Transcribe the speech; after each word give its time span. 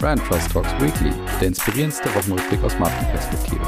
Brand 0.00 0.24
Trust 0.24 0.52
Talks 0.52 0.72
Weekly, 0.80 1.12
der 1.40 1.48
inspirierendste 1.48 2.08
Wochenrückblick 2.14 2.62
aus 2.62 2.78
Markenperspektive. 2.78 3.60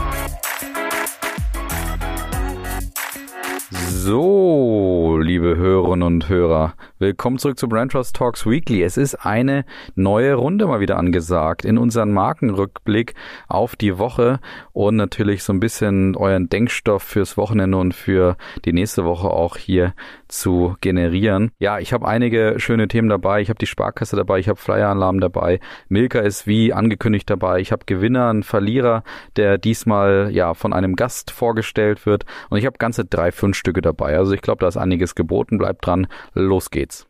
So, 3.89 5.19
liebe 5.21 5.57
Hörerinnen 5.57 6.07
und 6.07 6.29
Hörer, 6.29 6.75
willkommen 7.01 7.39
zurück 7.39 7.59
zu 7.59 7.69
Brand 7.69 7.91
Trust 7.91 8.15
Talks 8.15 8.47
Weekly. 8.47 8.85
Es 8.85 8.97
ist 8.97 9.27
eine 9.27 9.65
neue 9.97 10.35
Runde 10.35 10.69
mal 10.69 10.79
wieder 10.79 10.99
angesagt 10.99 11.65
in 11.65 11.77
unseren 11.77 12.13
Markenrückblick 12.13 13.15
auf 13.49 13.75
die 13.75 13.99
Woche 13.99 14.39
und 14.73 14.95
natürlich 14.95 15.43
so 15.43 15.53
ein 15.53 15.59
bisschen 15.59 16.15
euren 16.15 16.49
Denkstoff 16.49 17.03
fürs 17.03 17.37
Wochenende 17.37 17.77
und 17.77 17.93
für 17.93 18.37
die 18.65 18.73
nächste 18.73 19.05
Woche 19.05 19.31
auch 19.31 19.57
hier 19.57 19.95
zu 20.31 20.77
generieren. 20.81 21.51
Ja, 21.59 21.79
ich 21.79 21.93
habe 21.93 22.07
einige 22.07 22.55
schöne 22.59 22.89
Themen 22.89 23.09
dabei. 23.09 23.41
Ich 23.41 23.49
habe 23.49 23.59
die 23.59 23.67
Sparkasse 23.67 24.17
dabei, 24.17 24.39
ich 24.39 24.49
habe 24.49 24.59
Flyer-Alarm 24.59 25.21
dabei. 25.21 25.61
Milka 25.89 26.21
ist 26.21 26.47
wie 26.47 26.73
angekündigt 26.73 27.29
dabei. 27.29 27.61
Ich 27.61 27.73
habe 27.73 27.85
Gewinner, 27.87 28.31
einen 28.31 28.43
Verlierer, 28.43 29.03
der 29.37 29.59
diesmal 29.59 30.31
ja 30.33 30.55
von 30.55 30.73
einem 30.73 30.97
Gast 30.97 31.31
vorgestellt 31.31 32.07
wird. 32.07 32.25
Und 32.49 32.59
ich 32.59 32.67
habe 32.67 32.79
ganze 32.79 33.05
drei, 33.05 33.33
fünf 33.33 33.57
Stücke 33.57 33.83
dabei. 33.83 34.17
Also 34.17 34.33
ich 34.33 34.43
glaube, 34.43 34.61
da 34.61 34.69
ist 34.69 34.77
einiges 34.77 35.15
geboten. 35.15 35.59
Bleibt 35.59 35.87
dran. 35.87 36.07
Los 36.35 36.71
geht's. 36.71 37.07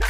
Ja, 0.00 0.06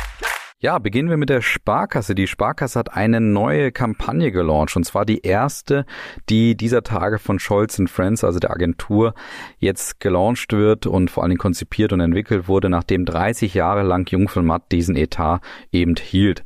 beginnen 0.78 1.10
wir 1.10 1.18
mit 1.18 1.28
der 1.28 1.42
Sparkasse. 1.42 2.14
Die 2.14 2.26
Sparkasse 2.26 2.78
hat 2.78 2.94
eine 2.94 3.20
neue 3.20 3.72
Kampagne 3.72 4.32
gelauncht 4.32 4.74
und 4.74 4.84
zwar 4.84 5.04
die 5.04 5.20
erste, 5.20 5.84
die 6.30 6.56
dieser 6.56 6.82
Tage 6.82 7.18
von 7.18 7.38
Scholz 7.38 7.78
Friends, 7.88 8.24
also 8.24 8.38
der 8.38 8.52
Agentur, 8.52 9.12
jetzt 9.58 10.00
gelauncht 10.00 10.54
wird 10.54 10.86
und 10.86 11.10
vor 11.10 11.22
allen 11.22 11.30
Dingen 11.30 11.40
konzipiert 11.40 11.92
und 11.92 12.00
entwickelt 12.00 12.48
wurde, 12.48 12.70
nachdem 12.70 13.04
30 13.04 13.52
Jahre 13.52 13.82
lang 13.82 14.10
Jung 14.10 14.28
von 14.30 14.46
Matt 14.46 14.72
diesen 14.72 14.96
Etat 14.96 15.42
eben 15.72 15.94
hielt. 15.96 16.42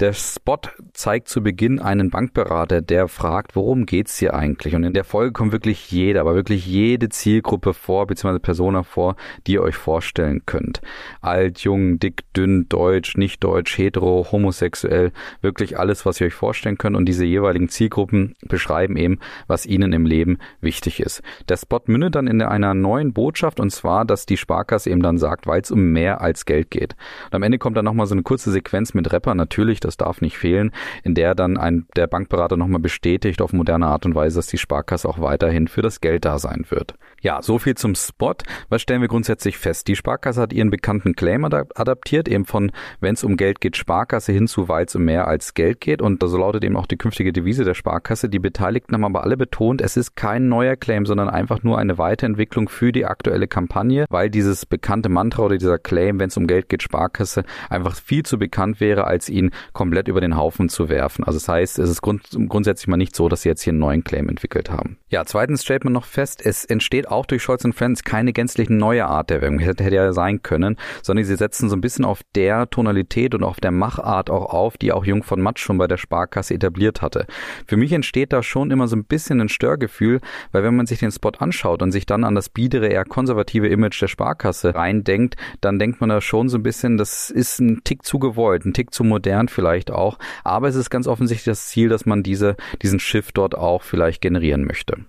Der 0.00 0.12
Spot 0.12 0.58
zeigt 0.92 1.28
zu 1.28 1.40
Beginn 1.40 1.78
einen 1.78 2.10
Bankberater, 2.10 2.82
der 2.82 3.06
fragt, 3.06 3.54
worum 3.54 3.86
geht's 3.86 4.18
hier 4.18 4.34
eigentlich? 4.34 4.74
Und 4.74 4.82
in 4.82 4.92
der 4.92 5.04
Folge 5.04 5.30
kommt 5.30 5.52
wirklich 5.52 5.92
jeder, 5.92 6.22
aber 6.22 6.34
wirklich 6.34 6.66
jede 6.66 7.08
Zielgruppe 7.10 7.74
vor, 7.74 8.08
beziehungsweise 8.08 8.40
Persona 8.40 8.82
vor, 8.82 9.14
die 9.46 9.52
ihr 9.52 9.62
euch 9.62 9.76
vorstellen 9.76 10.42
könnt. 10.46 10.80
Alt, 11.20 11.60
jung, 11.60 12.00
dick, 12.00 12.24
dünn, 12.36 12.68
deutsch, 12.68 13.16
nicht 13.16 13.44
deutsch, 13.44 13.78
hetero, 13.78 14.26
homosexuell, 14.32 15.12
wirklich 15.42 15.78
alles, 15.78 16.04
was 16.04 16.20
ihr 16.20 16.26
euch 16.26 16.34
vorstellen 16.34 16.76
könnt. 16.76 16.96
Und 16.96 17.06
diese 17.06 17.24
jeweiligen 17.24 17.68
Zielgruppen 17.68 18.34
beschreiben 18.42 18.96
eben, 18.96 19.20
was 19.46 19.64
ihnen 19.64 19.92
im 19.92 20.06
Leben 20.06 20.38
wichtig 20.60 20.98
ist. 20.98 21.22
Der 21.48 21.56
Spot 21.56 21.82
mündet 21.86 22.16
dann 22.16 22.26
in 22.26 22.42
einer 22.42 22.74
neuen 22.74 23.12
Botschaft 23.12 23.60
und 23.60 23.70
zwar, 23.70 24.04
dass 24.04 24.26
die 24.26 24.38
Sparkasse 24.38 24.90
eben 24.90 25.02
dann 25.02 25.18
sagt, 25.18 25.46
weil 25.46 25.60
es 25.60 25.70
um 25.70 25.92
mehr 25.92 26.20
als 26.20 26.46
Geld 26.46 26.72
geht. 26.72 26.96
Und 27.26 27.36
am 27.36 27.44
Ende 27.44 27.58
kommt 27.58 27.76
dann 27.76 27.84
nochmal 27.84 28.06
so 28.06 28.14
eine 28.14 28.22
kurze 28.24 28.50
Sequenz 28.50 28.92
mit 28.92 29.12
Rapper, 29.12 29.36
natürlich 29.36 29.83
das 29.84 29.96
darf 29.96 30.20
nicht 30.20 30.38
fehlen, 30.38 30.72
in 31.02 31.14
der 31.14 31.34
dann 31.34 31.56
ein, 31.56 31.86
der 31.96 32.06
Bankberater 32.06 32.56
nochmal 32.56 32.80
bestätigt 32.80 33.40
auf 33.42 33.52
moderne 33.52 33.86
Art 33.86 34.06
und 34.06 34.14
Weise, 34.14 34.38
dass 34.38 34.46
die 34.46 34.58
Sparkasse 34.58 35.08
auch 35.08 35.20
weiterhin 35.20 35.68
für 35.68 35.82
das 35.82 36.00
Geld 36.00 36.24
da 36.24 36.38
sein 36.38 36.66
wird. 36.68 36.94
Ja, 37.24 37.40
so 37.40 37.58
viel 37.58 37.74
zum 37.74 37.94
Spot. 37.94 38.34
Was 38.68 38.82
stellen 38.82 39.00
wir 39.00 39.08
grundsätzlich 39.08 39.56
fest? 39.56 39.88
Die 39.88 39.96
Sparkasse 39.96 40.42
hat 40.42 40.52
ihren 40.52 40.68
bekannten 40.68 41.14
Claim 41.14 41.46
adaptiert, 41.46 42.28
eben 42.28 42.44
von 42.44 42.70
wenn 43.00 43.14
es 43.14 43.24
um 43.24 43.38
Geld 43.38 43.62
geht, 43.62 43.78
Sparkasse 43.78 44.30
hin 44.30 44.46
zu 44.46 44.68
weil 44.68 44.84
es 44.84 44.94
um 44.94 45.06
mehr 45.06 45.26
als 45.26 45.54
Geld 45.54 45.80
geht. 45.80 46.02
Und 46.02 46.22
so 46.22 46.36
lautet 46.36 46.64
eben 46.64 46.76
auch 46.76 46.84
die 46.84 46.98
künftige 46.98 47.32
Devise 47.32 47.64
der 47.64 47.72
Sparkasse. 47.72 48.28
Die 48.28 48.38
Beteiligten 48.38 48.92
haben 48.92 49.06
aber 49.06 49.24
alle 49.24 49.38
betont, 49.38 49.80
es 49.80 49.96
ist 49.96 50.16
kein 50.16 50.50
neuer 50.50 50.76
Claim, 50.76 51.06
sondern 51.06 51.30
einfach 51.30 51.62
nur 51.62 51.78
eine 51.78 51.96
Weiterentwicklung 51.96 52.68
für 52.68 52.92
die 52.92 53.06
aktuelle 53.06 53.48
Kampagne, 53.48 54.04
weil 54.10 54.28
dieses 54.28 54.66
bekannte 54.66 55.08
Mantra 55.08 55.44
oder 55.44 55.56
dieser 55.56 55.78
Claim, 55.78 56.20
wenn 56.20 56.28
es 56.28 56.36
um 56.36 56.46
Geld 56.46 56.68
geht, 56.68 56.82
Sparkasse, 56.82 57.44
einfach 57.70 57.96
viel 57.96 58.24
zu 58.24 58.38
bekannt 58.38 58.80
wäre, 58.80 59.06
als 59.06 59.30
ihn 59.30 59.50
komplett 59.72 60.08
über 60.08 60.20
den 60.20 60.36
Haufen 60.36 60.68
zu 60.68 60.90
werfen. 60.90 61.24
Also 61.24 61.38
das 61.38 61.48
heißt, 61.48 61.78
es 61.78 61.88
ist 61.88 62.02
grund 62.02 62.28
grundsätzlich 62.48 62.86
mal 62.86 62.98
nicht 62.98 63.16
so, 63.16 63.30
dass 63.30 63.40
sie 63.40 63.48
jetzt 63.48 63.62
hier 63.62 63.70
einen 63.70 63.80
neuen 63.80 64.04
Claim 64.04 64.28
entwickelt 64.28 64.70
haben. 64.70 64.98
Ja, 65.08 65.24
zweitens 65.24 65.64
stellt 65.64 65.84
man 65.84 65.94
noch 65.94 66.04
fest, 66.04 66.44
es 66.44 66.66
entsteht 66.66 67.13
auch 67.14 67.26
durch 67.26 67.42
Scholz 67.42 67.64
Friends 67.74 68.04
keine 68.04 68.32
gänzlich 68.32 68.68
neue 68.68 69.06
Art 69.06 69.30
der 69.30 69.40
Werbung. 69.40 69.58
Hätte, 69.58 69.84
hätte 69.84 69.96
ja 69.96 70.12
sein 70.12 70.42
können, 70.42 70.76
sondern 71.02 71.24
sie 71.24 71.36
setzen 71.36 71.68
so 71.68 71.76
ein 71.76 71.80
bisschen 71.80 72.04
auf 72.04 72.20
der 72.34 72.68
Tonalität 72.68 73.34
und 73.34 73.42
auf 73.42 73.60
der 73.60 73.70
Machart 73.70 74.30
auch 74.30 74.52
auf, 74.52 74.76
die 74.76 74.92
auch 74.92 75.04
Jung 75.04 75.22
von 75.22 75.40
Matt 75.40 75.58
schon 75.58 75.78
bei 75.78 75.86
der 75.86 75.96
Sparkasse 75.96 76.54
etabliert 76.54 77.02
hatte. 77.02 77.26
Für 77.66 77.76
mich 77.76 77.92
entsteht 77.92 78.32
da 78.32 78.42
schon 78.42 78.70
immer 78.70 78.88
so 78.88 78.96
ein 78.96 79.04
bisschen 79.04 79.40
ein 79.40 79.48
Störgefühl, 79.48 80.20
weil 80.52 80.62
wenn 80.62 80.76
man 80.76 80.86
sich 80.86 80.98
den 80.98 81.12
Spot 81.12 81.32
anschaut 81.38 81.82
und 81.82 81.92
sich 81.92 82.06
dann 82.06 82.24
an 82.24 82.34
das 82.34 82.48
biedere, 82.48 82.88
eher 82.88 83.04
konservative 83.04 83.68
Image 83.68 84.00
der 84.00 84.08
Sparkasse 84.08 84.74
reindenkt, 84.74 85.36
dann 85.60 85.78
denkt 85.78 86.00
man 86.00 86.10
da 86.10 86.20
schon 86.20 86.48
so 86.48 86.58
ein 86.58 86.62
bisschen, 86.62 86.96
das 86.96 87.30
ist 87.30 87.60
ein 87.60 87.82
Tick 87.84 88.04
zu 88.04 88.18
gewollt, 88.18 88.64
ein 88.64 88.74
Tick 88.74 88.92
zu 88.92 89.04
modern 89.04 89.48
vielleicht 89.48 89.90
auch. 89.90 90.18
Aber 90.42 90.68
es 90.68 90.74
ist 90.74 90.90
ganz 90.90 91.06
offensichtlich 91.06 91.44
das 91.44 91.66
Ziel, 91.66 91.88
dass 91.88 92.06
man 92.06 92.22
diese, 92.22 92.56
diesen 92.82 93.00
Shift 93.00 93.36
dort 93.38 93.56
auch 93.56 93.82
vielleicht 93.82 94.20
generieren 94.20 94.64
möchte. 94.64 95.04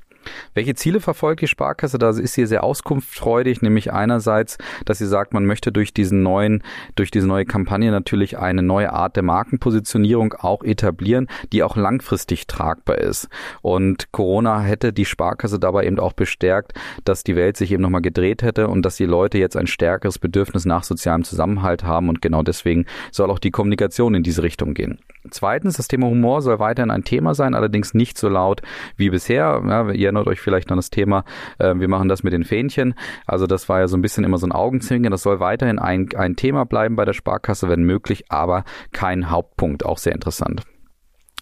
Welche 0.54 0.76
Ziele 0.76 1.00
verfolgt 1.00 1.42
die 1.42 1.48
Sparkasse? 1.48 1.98
Da 1.98 2.10
ist 2.10 2.34
sie 2.34 2.46
sehr 2.46 2.64
auskunftsfreudig, 2.64 3.62
nämlich 3.62 3.92
einerseits, 3.94 4.58
dass 4.86 4.98
sie 4.98 5.08
sagt, 5.08 5.34
man 5.34 5.46
möchte 5.46 5.72
durch 5.72 5.94
diesen 5.94 6.24
neuen, 6.24 6.64
durch 6.96 7.12
diese 7.12 7.28
neue 7.28 7.46
Kampagne 7.46 7.92
natürlich 7.92 8.38
eine 8.38 8.62
neue 8.62 8.94
Art 8.94 9.16
der 9.16 9.24
Markenpositionierung 9.24 10.34
auch 10.34 10.64
etablieren, 10.64 11.28
die 11.52 11.64
auch 11.64 11.76
langfristig 11.76 12.48
tragbar 12.48 12.98
ist. 12.98 13.28
Und 13.62 14.12
Corona 14.12 14.62
hätte 14.62 14.94
die 14.94 15.06
Sparkasse 15.06 15.60
dabei 15.60 15.86
eben 15.86 16.00
auch 16.00 16.14
bestärkt, 16.14 16.74
dass 17.04 17.24
die 17.24 17.36
Welt 17.36 17.58
sich 17.58 17.72
eben 17.72 17.82
nochmal 17.82 18.02
gedreht 18.02 18.44
hätte 18.44 18.68
und 18.68 18.84
dass 18.84 18.96
die 18.96 19.06
Leute 19.06 19.38
jetzt 19.38 19.58
ein 19.58 19.68
stärkeres 19.68 20.20
Bedürfnis 20.20 20.66
nach 20.66 20.84
sozialem 20.84 21.24
Zusammenhalt 21.24 21.84
haben 21.84 22.10
und 22.10 22.22
genau 22.22 22.44
deswegen 22.44 22.86
soll 23.12 23.30
auch 23.32 23.40
die 23.40 23.52
Kommunikation 23.52 24.16
in 24.16 24.24
diese 24.24 24.44
Richtung 24.44 24.74
gehen. 24.74 25.00
Zweitens, 25.32 25.78
das 25.78 25.88
Thema 25.88 26.08
Humor 26.08 26.42
soll 26.42 26.60
weiterhin 26.60 26.92
ein 26.92 27.04
Thema 27.04 27.34
sein, 27.34 27.56
allerdings 27.56 27.94
nicht 27.94 28.18
so 28.18 28.30
laut 28.30 28.62
wie 28.96 29.10
bisher. 29.10 29.64
Ja, 29.66 30.12
erinnert 30.16 30.28
euch 30.28 30.42
vielleicht 30.42 30.72
an 30.72 30.78
das 30.78 30.90
Thema, 30.90 31.24
äh, 31.60 31.76
wir 31.76 31.88
machen 31.88 32.10
das 32.10 32.24
mit 32.24 32.34
den 32.34 32.44
Fähnchen. 32.44 32.96
Also 33.26 33.48
das 33.48 33.70
war 33.70 33.80
ja 33.80 33.88
so 33.88 33.98
ein 33.98 34.02
bisschen 34.02 34.24
immer 34.24 34.38
so 34.38 34.48
ein 34.48 34.52
Augenzwinkern. 34.52 35.12
Das 35.12 35.24
soll 35.24 35.40
weiterhin 35.40 35.80
ein, 35.80 36.10
ein 36.16 36.36
Thema 36.36 36.66
bleiben 36.66 36.96
bei 36.96 37.06
der 37.06 37.14
Sparkasse, 37.14 37.70
wenn 37.70 37.84
möglich, 37.84 38.26
aber 38.30 38.64
kein 38.92 39.30
Hauptpunkt. 39.30 39.86
Auch 39.86 39.98
sehr 39.98 40.14
interessant. 40.14 40.64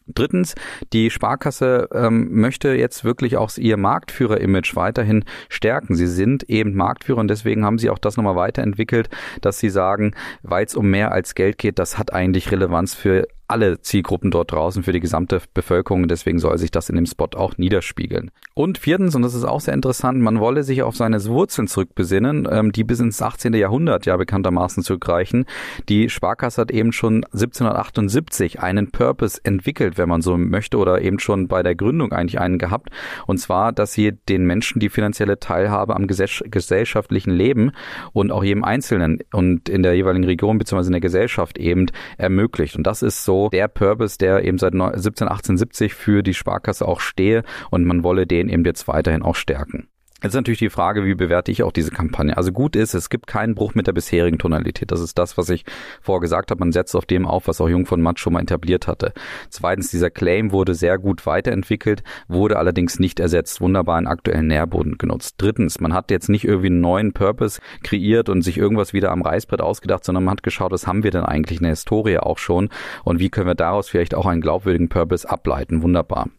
Drittens, 0.05 0.55
die 0.91 1.09
Sparkasse 1.09 1.87
ähm, 1.93 2.27
möchte 2.33 2.73
jetzt 2.73 3.05
wirklich 3.05 3.37
auch 3.37 3.49
ihr 3.57 3.77
Marktführer-Image 3.77 4.75
weiterhin 4.75 5.23
stärken. 5.47 5.95
Sie 5.95 6.07
sind 6.07 6.43
eben 6.49 6.75
Marktführer 6.75 7.19
und 7.19 7.29
deswegen 7.29 7.63
haben 7.63 7.77
sie 7.77 7.89
auch 7.89 7.99
das 7.99 8.17
nochmal 8.17 8.35
weiterentwickelt, 8.35 9.09
dass 9.39 9.59
sie 9.59 9.69
sagen, 9.69 10.13
weil 10.41 10.65
es 10.65 10.75
um 10.75 10.89
mehr 10.89 11.13
als 11.13 11.35
Geld 11.35 11.57
geht, 11.57 11.79
das 11.79 11.97
hat 11.97 12.11
eigentlich 12.11 12.51
Relevanz 12.51 12.93
für 12.93 13.27
alle 13.47 13.81
Zielgruppen 13.81 14.31
dort 14.31 14.51
draußen, 14.51 14.83
für 14.83 14.93
die 14.93 14.99
gesamte 14.99 15.41
Bevölkerung. 15.53 16.07
Deswegen 16.07 16.39
soll 16.39 16.57
sich 16.57 16.71
das 16.71 16.89
in 16.89 16.95
dem 16.95 17.05
Spot 17.05 17.29
auch 17.35 17.57
niederspiegeln. 17.57 18.31
Und 18.53 18.77
viertens, 18.77 19.15
und 19.15 19.21
das 19.21 19.33
ist 19.33 19.43
auch 19.43 19.61
sehr 19.61 19.73
interessant, 19.73 20.19
man 20.21 20.39
wolle 20.39 20.63
sich 20.63 20.83
auf 20.83 20.95
seine 20.95 21.23
Wurzeln 21.25 21.67
zurückbesinnen, 21.67 22.47
ähm, 22.49 22.71
die 22.71 22.83
bis 22.83 22.99
ins 22.99 23.21
18. 23.21 23.53
Jahrhundert 23.53 24.05
ja 24.05 24.15
bekanntermaßen 24.15 24.83
zurückreichen. 24.83 25.45
Die 25.89 26.09
Sparkasse 26.09 26.61
hat 26.61 26.71
eben 26.71 26.91
schon 26.91 27.25
1778 27.33 28.61
einen 28.61 28.91
Purpose 28.91 29.39
entwickelt, 29.43 29.97
wenn 29.97 30.09
man 30.09 30.21
so 30.21 30.37
möchte, 30.37 30.77
oder 30.77 31.01
eben 31.01 31.19
schon 31.19 31.47
bei 31.47 31.63
der 31.63 31.75
Gründung 31.75 32.11
eigentlich 32.11 32.39
einen 32.39 32.59
gehabt. 32.59 32.89
Und 33.27 33.39
zwar, 33.39 33.71
dass 33.71 33.93
sie 33.93 34.13
den 34.29 34.45
Menschen 34.45 34.79
die 34.79 34.89
finanzielle 34.89 35.39
Teilhabe 35.39 35.95
am 35.95 36.07
gesellschaftlichen 36.07 37.31
Leben 37.31 37.71
und 38.13 38.31
auch 38.31 38.43
jedem 38.43 38.63
Einzelnen 38.63 39.19
und 39.31 39.67
in 39.67 39.83
der 39.83 39.95
jeweiligen 39.95 40.25
Region 40.25 40.57
bzw. 40.57 40.85
in 40.85 40.91
der 40.93 41.01
Gesellschaft 41.01 41.57
eben 41.57 41.87
ermöglicht. 42.17 42.75
Und 42.75 42.85
das 42.85 43.01
ist 43.01 43.25
so 43.25 43.32
so 43.33 43.49
der 43.49 43.67
Purpose, 43.67 44.17
der 44.17 44.43
eben 44.43 44.59
seit 44.59 44.73
17, 44.73 45.27
1870 45.27 45.93
für 45.93 46.21
die 46.21 46.33
Sparkasse 46.33 46.87
auch 46.87 46.99
stehe 46.99 47.43
und 47.71 47.85
man 47.85 48.03
wolle 48.03 48.27
den 48.27 48.49
eben 48.49 48.63
jetzt 48.65 48.87
weiterhin 48.87 49.23
auch 49.23 49.35
stärken. 49.35 49.87
Jetzt 50.23 50.31
ist 50.31 50.35
natürlich 50.35 50.59
die 50.59 50.69
Frage, 50.69 51.03
wie 51.03 51.15
bewerte 51.15 51.51
ich 51.51 51.63
auch 51.63 51.73
diese 51.73 51.91
Kampagne? 51.91 52.37
Also 52.37 52.53
gut 52.53 52.77
ist, 52.77 52.93
es 52.93 53.09
gibt 53.09 53.27
keinen 53.27 53.55
Bruch 53.55 53.75
mit 53.75 53.87
der 53.87 53.91
bisherigen 53.91 54.37
Tonalität. 54.37 54.89
Das 54.89 55.01
ist 55.01 55.19
das, 55.19 55.37
was 55.37 55.49
ich 55.49 55.65
vorher 56.01 56.21
gesagt 56.21 56.49
habe. 56.49 56.61
Man 56.61 56.71
setzt 56.71 56.95
auf 56.95 57.05
dem 57.05 57.27
auf, 57.27 57.49
was 57.49 57.59
auch 57.59 57.67
Jung 57.67 57.85
von 57.85 58.01
Matt 58.01 58.21
schon 58.21 58.31
mal 58.31 58.41
etabliert 58.41 58.87
hatte. 58.87 59.11
Zweitens, 59.49 59.91
dieser 59.91 60.09
Claim 60.09 60.53
wurde 60.53 60.75
sehr 60.75 60.97
gut 60.97 61.25
weiterentwickelt, 61.25 62.03
wurde 62.29 62.57
allerdings 62.57 62.99
nicht 62.99 63.19
ersetzt, 63.19 63.59
wunderbar 63.59 63.99
in 63.99 64.07
aktuellen 64.07 64.47
Nährboden 64.47 64.97
genutzt. 64.97 65.35
Drittens, 65.39 65.81
man 65.81 65.93
hat 65.93 66.09
jetzt 66.09 66.29
nicht 66.29 66.45
irgendwie 66.45 66.67
einen 66.67 66.79
neuen 66.79 67.11
Purpose 67.11 67.59
kreiert 67.83 68.29
und 68.29 68.43
sich 68.43 68.57
irgendwas 68.57 68.93
wieder 68.93 69.11
am 69.11 69.23
Reißbrett 69.23 69.59
ausgedacht, 69.59 70.05
sondern 70.05 70.23
man 70.23 70.31
hat 70.31 70.43
geschaut, 70.43 70.71
was 70.71 70.87
haben 70.87 71.03
wir 71.03 71.11
denn 71.11 71.25
eigentlich 71.25 71.57
in 71.57 71.63
der 71.63 71.71
Historie 71.71 72.19
auch 72.19 72.37
schon 72.37 72.69
und 73.03 73.19
wie 73.19 73.29
können 73.29 73.47
wir 73.47 73.55
daraus 73.55 73.89
vielleicht 73.89 74.15
auch 74.15 74.25
einen 74.25 74.39
glaubwürdigen 74.39 74.87
Purpose 74.87 75.29
ableiten. 75.29 75.81
Wunderbar. 75.83 76.29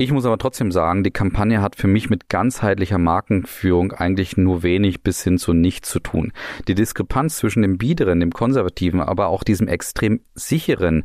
Ich 0.00 0.12
muss 0.12 0.24
aber 0.24 0.38
trotzdem 0.38 0.72
sagen, 0.72 1.04
die 1.04 1.10
Kampagne 1.10 1.60
hat 1.60 1.76
für 1.76 1.86
mich 1.86 2.08
mit 2.08 2.30
ganzheitlicher 2.30 2.96
Markenführung 2.96 3.92
eigentlich 3.92 4.38
nur 4.38 4.62
wenig 4.62 5.02
bis 5.02 5.22
hin 5.22 5.36
zu 5.36 5.52
nichts 5.52 5.90
zu 5.90 6.00
tun. 6.00 6.32
Die 6.68 6.74
Diskrepanz 6.74 7.36
zwischen 7.36 7.60
dem 7.60 7.76
biederen, 7.76 8.18
dem 8.18 8.32
konservativen, 8.32 9.02
aber 9.02 9.26
auch 9.26 9.44
diesem 9.44 9.68
extrem 9.68 10.22
sicheren 10.32 11.04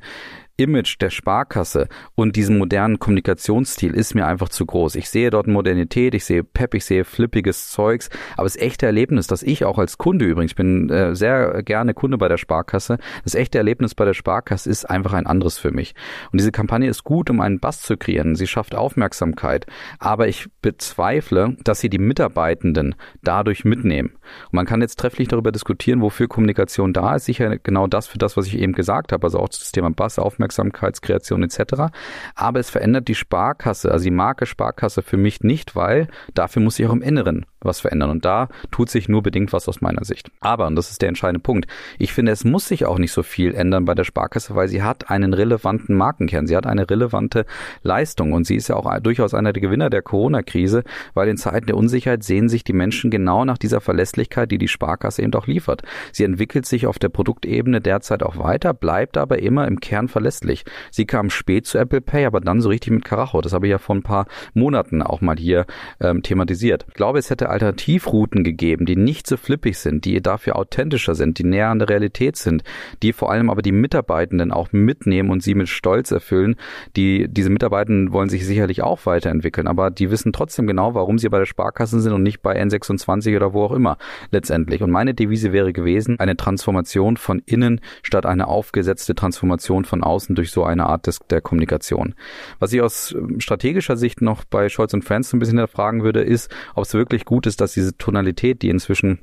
Image 0.58 0.98
der 1.02 1.10
Sparkasse 1.10 1.88
und 2.16 2.36
diesen 2.36 2.58
modernen 2.58 3.00
Kommunikationsstil 3.00 3.94
ist 3.94 4.16
mir 4.16 4.26
einfach 4.26 4.50
zu 4.50 4.66
groß. 4.66 4.96
Ich 4.96 5.10
sehe 5.10 5.30
dort 5.30 5.48
Modernität, 5.48 6.14
ich 6.14 6.26
sehe 6.26 6.44
Pep, 6.44 6.74
ich 6.74 6.86
sehe 6.86 7.04
flippiges 7.04 7.70
Zeugs, 7.70 8.10
aber 8.38 8.44
das 8.46 8.56
echte 8.56 8.86
Erlebnis, 8.86 9.28
das 9.28 9.44
ich 9.44 9.66
auch 9.66 9.78
als 9.78 9.98
Kunde 9.98 10.26
übrigens, 10.26 10.52
ich 10.52 10.56
bin 10.56 10.90
äh, 10.90 11.16
sehr 11.16 11.64
gerne 11.64 11.94
Kunde 11.94 12.18
bei 12.18 12.28
der 12.28 12.38
Sparkasse, 12.38 12.98
das 13.24 13.36
echte 13.36 13.58
Erlebnis 13.58 13.96
bei 13.96 14.06
der 14.06 14.14
Sparkasse 14.14 14.70
ist 14.70 14.86
einfach 14.90 15.14
ein 15.14 15.28
anderes 15.28 15.58
für 15.58 15.72
mich. 15.72 15.94
Und 16.32 16.40
diese 16.40 16.52
Kampagne 16.52 16.90
ist 16.90 17.04
gut, 17.04 17.30
um 17.30 17.42
einen 17.42 17.60
Bass 17.60 17.82
zu 17.82 17.98
kreieren. 17.98 18.36
Sie 18.36 18.48
schafft 18.48 18.76
Aufmerksamkeit, 18.76 19.66
aber 20.00 20.28
ich 20.28 20.48
bezweifle, 20.62 21.58
dass 21.64 21.80
sie 21.80 21.90
die 21.90 22.00
Mitarbeitenden 22.00 22.96
dadurch 23.24 23.66
mitnehmen. 23.66 24.14
Und 24.46 24.54
man 24.54 24.66
kann 24.66 24.82
jetzt 24.82 25.00
trefflich 25.00 25.28
darüber 25.28 25.52
diskutieren, 25.52 26.02
wofür 26.02 26.28
Kommunikation 26.28 26.94
da 26.94 27.16
ist. 27.16 27.26
Sicher 27.26 27.58
genau 27.58 27.88
das 27.88 28.08
für 28.08 28.18
das, 28.18 28.38
was 28.38 28.48
ich 28.48 28.58
eben 28.58 28.74
gesagt 28.74 29.12
habe, 29.12 29.26
also 29.26 29.40
auch 29.40 29.50
das 29.50 29.72
Thema 29.72 29.92
Bass, 29.92 30.20
Aufmerksamkeitskreation 30.46 31.44
etc. 31.44 31.92
Aber 32.36 32.60
es 32.60 32.70
verändert 32.70 33.08
die 33.08 33.16
Sparkasse, 33.16 33.92
also 33.92 34.04
die 34.04 34.12
Marke 34.12 34.46
Sparkasse 34.46 35.02
für 35.02 35.18
mich 35.18 35.42
nicht, 35.42 35.76
weil 35.76 36.08
dafür 36.34 36.62
muss 36.62 36.80
ich 36.80 36.86
auch 36.88 36.94
im 36.94 37.02
Inneren 37.02 37.46
was 37.66 37.80
verändern. 37.80 38.10
Und 38.10 38.26
da 38.26 38.50
tut 38.72 38.90
sich 38.90 39.10
nur 39.10 39.24
bedingt 39.24 39.54
was 39.54 39.68
aus 39.68 39.82
meiner 39.82 40.06
Sicht. 40.06 40.30
Aber, 40.40 40.68
und 40.68 40.76
das 40.76 40.92
ist 40.92 41.02
der 41.02 41.10
entscheidende 41.10 41.42
Punkt, 41.42 41.68
ich 42.00 42.14
finde, 42.14 42.32
es 42.32 42.44
muss 42.44 42.68
sich 42.68 42.86
auch 42.86 42.98
nicht 42.98 43.12
so 43.12 43.24
viel 43.24 43.54
ändern 43.54 43.86
bei 43.86 43.96
der 43.96 44.04
Sparkasse, 44.04 44.56
weil 44.56 44.68
sie 44.68 44.84
hat 44.84 45.10
einen 45.10 45.34
relevanten 45.34 45.96
Markenkern. 45.96 46.48
Sie 46.48 46.56
hat 46.56 46.68
eine 46.68 46.90
relevante 46.90 47.46
Leistung 47.84 48.34
und 48.34 48.46
sie 48.46 48.56
ist 48.56 48.70
ja 48.70 48.76
auch 48.76 49.00
durchaus 49.00 49.34
einer 49.34 49.54
der 49.54 49.62
Gewinner 49.62 49.90
der 49.90 50.02
Corona-Krise, 50.02 50.84
weil 51.14 51.28
in 51.28 51.38
Zeiten 51.38 51.68
der 51.68 51.78
Unsicherheit 51.78 52.24
sehen 52.24 52.50
sich 52.50 52.64
die 52.64 52.74
Menschen 52.74 53.12
genau 53.12 53.46
nach 53.46 53.58
dieser 53.58 53.82
Verlässlichkeit, 53.82 54.52
die 54.52 54.58
die 54.58 54.68
Sparkasse 54.68 55.22
eben 55.22 55.34
auch 55.34 55.48
liefert. 55.48 55.82
Sie 56.12 56.24
entwickelt 56.24 56.66
sich 56.66 56.88
auf 56.88 57.00
der 57.00 57.10
Produktebene 57.10 57.82
derzeit 57.82 58.24
auch 58.24 58.38
weiter, 58.38 58.74
bleibt 58.74 59.18
aber 59.18 59.40
immer 59.40 59.68
im 59.68 59.80
Kern 59.80 60.08
verlässlich. 60.08 60.66
Sie 60.92 61.06
kam 61.06 61.30
spät 61.30 61.66
zu 61.66 61.78
Apple 61.78 62.02
Pay, 62.02 62.26
aber 62.26 62.42
dann 62.42 62.62
so 62.62 62.70
richtig 62.70 62.92
mit 62.92 63.06
Karacho. 63.06 63.42
Das 63.42 63.54
habe 63.54 63.68
ich 63.68 63.72
ja 63.72 63.78
vor 63.78 63.96
ein 63.96 64.04
paar 64.04 64.28
Monaten 64.54 65.02
auch 65.02 65.22
mal 65.22 65.38
hier 65.38 65.66
ähm, 66.00 66.24
thematisiert. 66.24 66.86
Ich 66.90 66.94
glaube, 66.96 67.20
es 67.20 67.30
hätte 67.30 67.50
Alternativrouten 67.56 68.44
gegeben, 68.44 68.86
die 68.86 68.96
nicht 68.96 69.28
so 69.28 69.38
flippig 69.38 69.78
sind, 69.78 70.06
die 70.06 70.22
dafür 70.22 70.58
authentischer 70.58 71.16
sind, 71.16 71.40
die 71.40 71.44
näher 71.44 71.70
an 71.70 71.80
der 71.80 71.90
Realität 71.90 72.36
sind, 72.36 72.64
die 73.02 73.14
vor 73.14 73.32
allem 73.32 73.50
aber 73.50 73.62
die 73.62 73.72
Mitarbeitenden 73.72 74.52
auch 74.52 74.72
mitnehmen 74.72 75.30
und 75.30 75.42
sie 75.42 75.56
mit 75.56 75.70
Stolz 75.70 76.12
erfüllen. 76.12 76.56
Die, 76.96 77.28
diese 77.30 77.50
Mitarbeitenden 77.50 78.12
wollen 78.14 78.30
sich 78.30 78.46
sicherlich 78.46 78.84
auch 78.84 79.06
weiterentwickeln, 79.06 79.68
aber 79.68 79.90
die 79.90 80.12
wissen 80.12 80.34
trotzdem 80.34 80.68
genau, 80.68 80.94
warum 80.94 81.18
sie 81.18 81.30
bei 81.30 81.40
der 81.40 81.46
Sparkasse 81.46 82.02
sind 82.02 82.14
und 82.14 82.24
nicht 82.24 82.42
bei 82.42 82.62
N26 82.62 83.36
oder 83.36 83.54
wo 83.54 83.64
auch 83.64 83.72
immer 83.72 83.98
letztendlich. 84.32 84.84
Und 84.84 84.92
meine 84.92 85.14
Devise 85.14 85.54
wäre 85.54 85.74
gewesen, 85.74 86.20
eine 86.20 86.36
Transformation 86.36 87.18
von 87.18 87.42
innen 87.46 87.82
statt 88.04 88.26
eine 88.26 88.48
aufgesetzte 88.48 89.16
Transformation 89.16 89.86
von 89.86 90.04
außen 90.04 90.36
durch 90.36 90.52
so 90.52 90.64
eine 90.64 90.88
Art 90.88 91.08
des, 91.08 91.20
der 91.30 91.42
Kommunikation. 91.42 92.16
Was 92.60 92.74
ich 92.74 92.82
aus 92.82 93.14
ähm, 93.14 93.40
strategischer 93.40 93.98
Sicht 93.98 94.22
noch 94.22 94.44
bei 94.44 94.70
Scholz 94.70 94.94
und 94.94 95.04
Friends 95.04 95.34
ein 95.34 95.40
bisschen 95.40 95.58
hinterfragen 95.58 96.04
würde, 96.04 96.22
ist, 96.22 96.54
ob 96.76 96.84
es 96.84 96.94
wirklich 96.94 97.26
gut 97.26 97.45
ist, 97.46 97.62
dass 97.62 97.74
diese 97.74 97.98
Tonalität, 97.98 98.62
die 98.62 98.70
inzwischen 98.70 99.20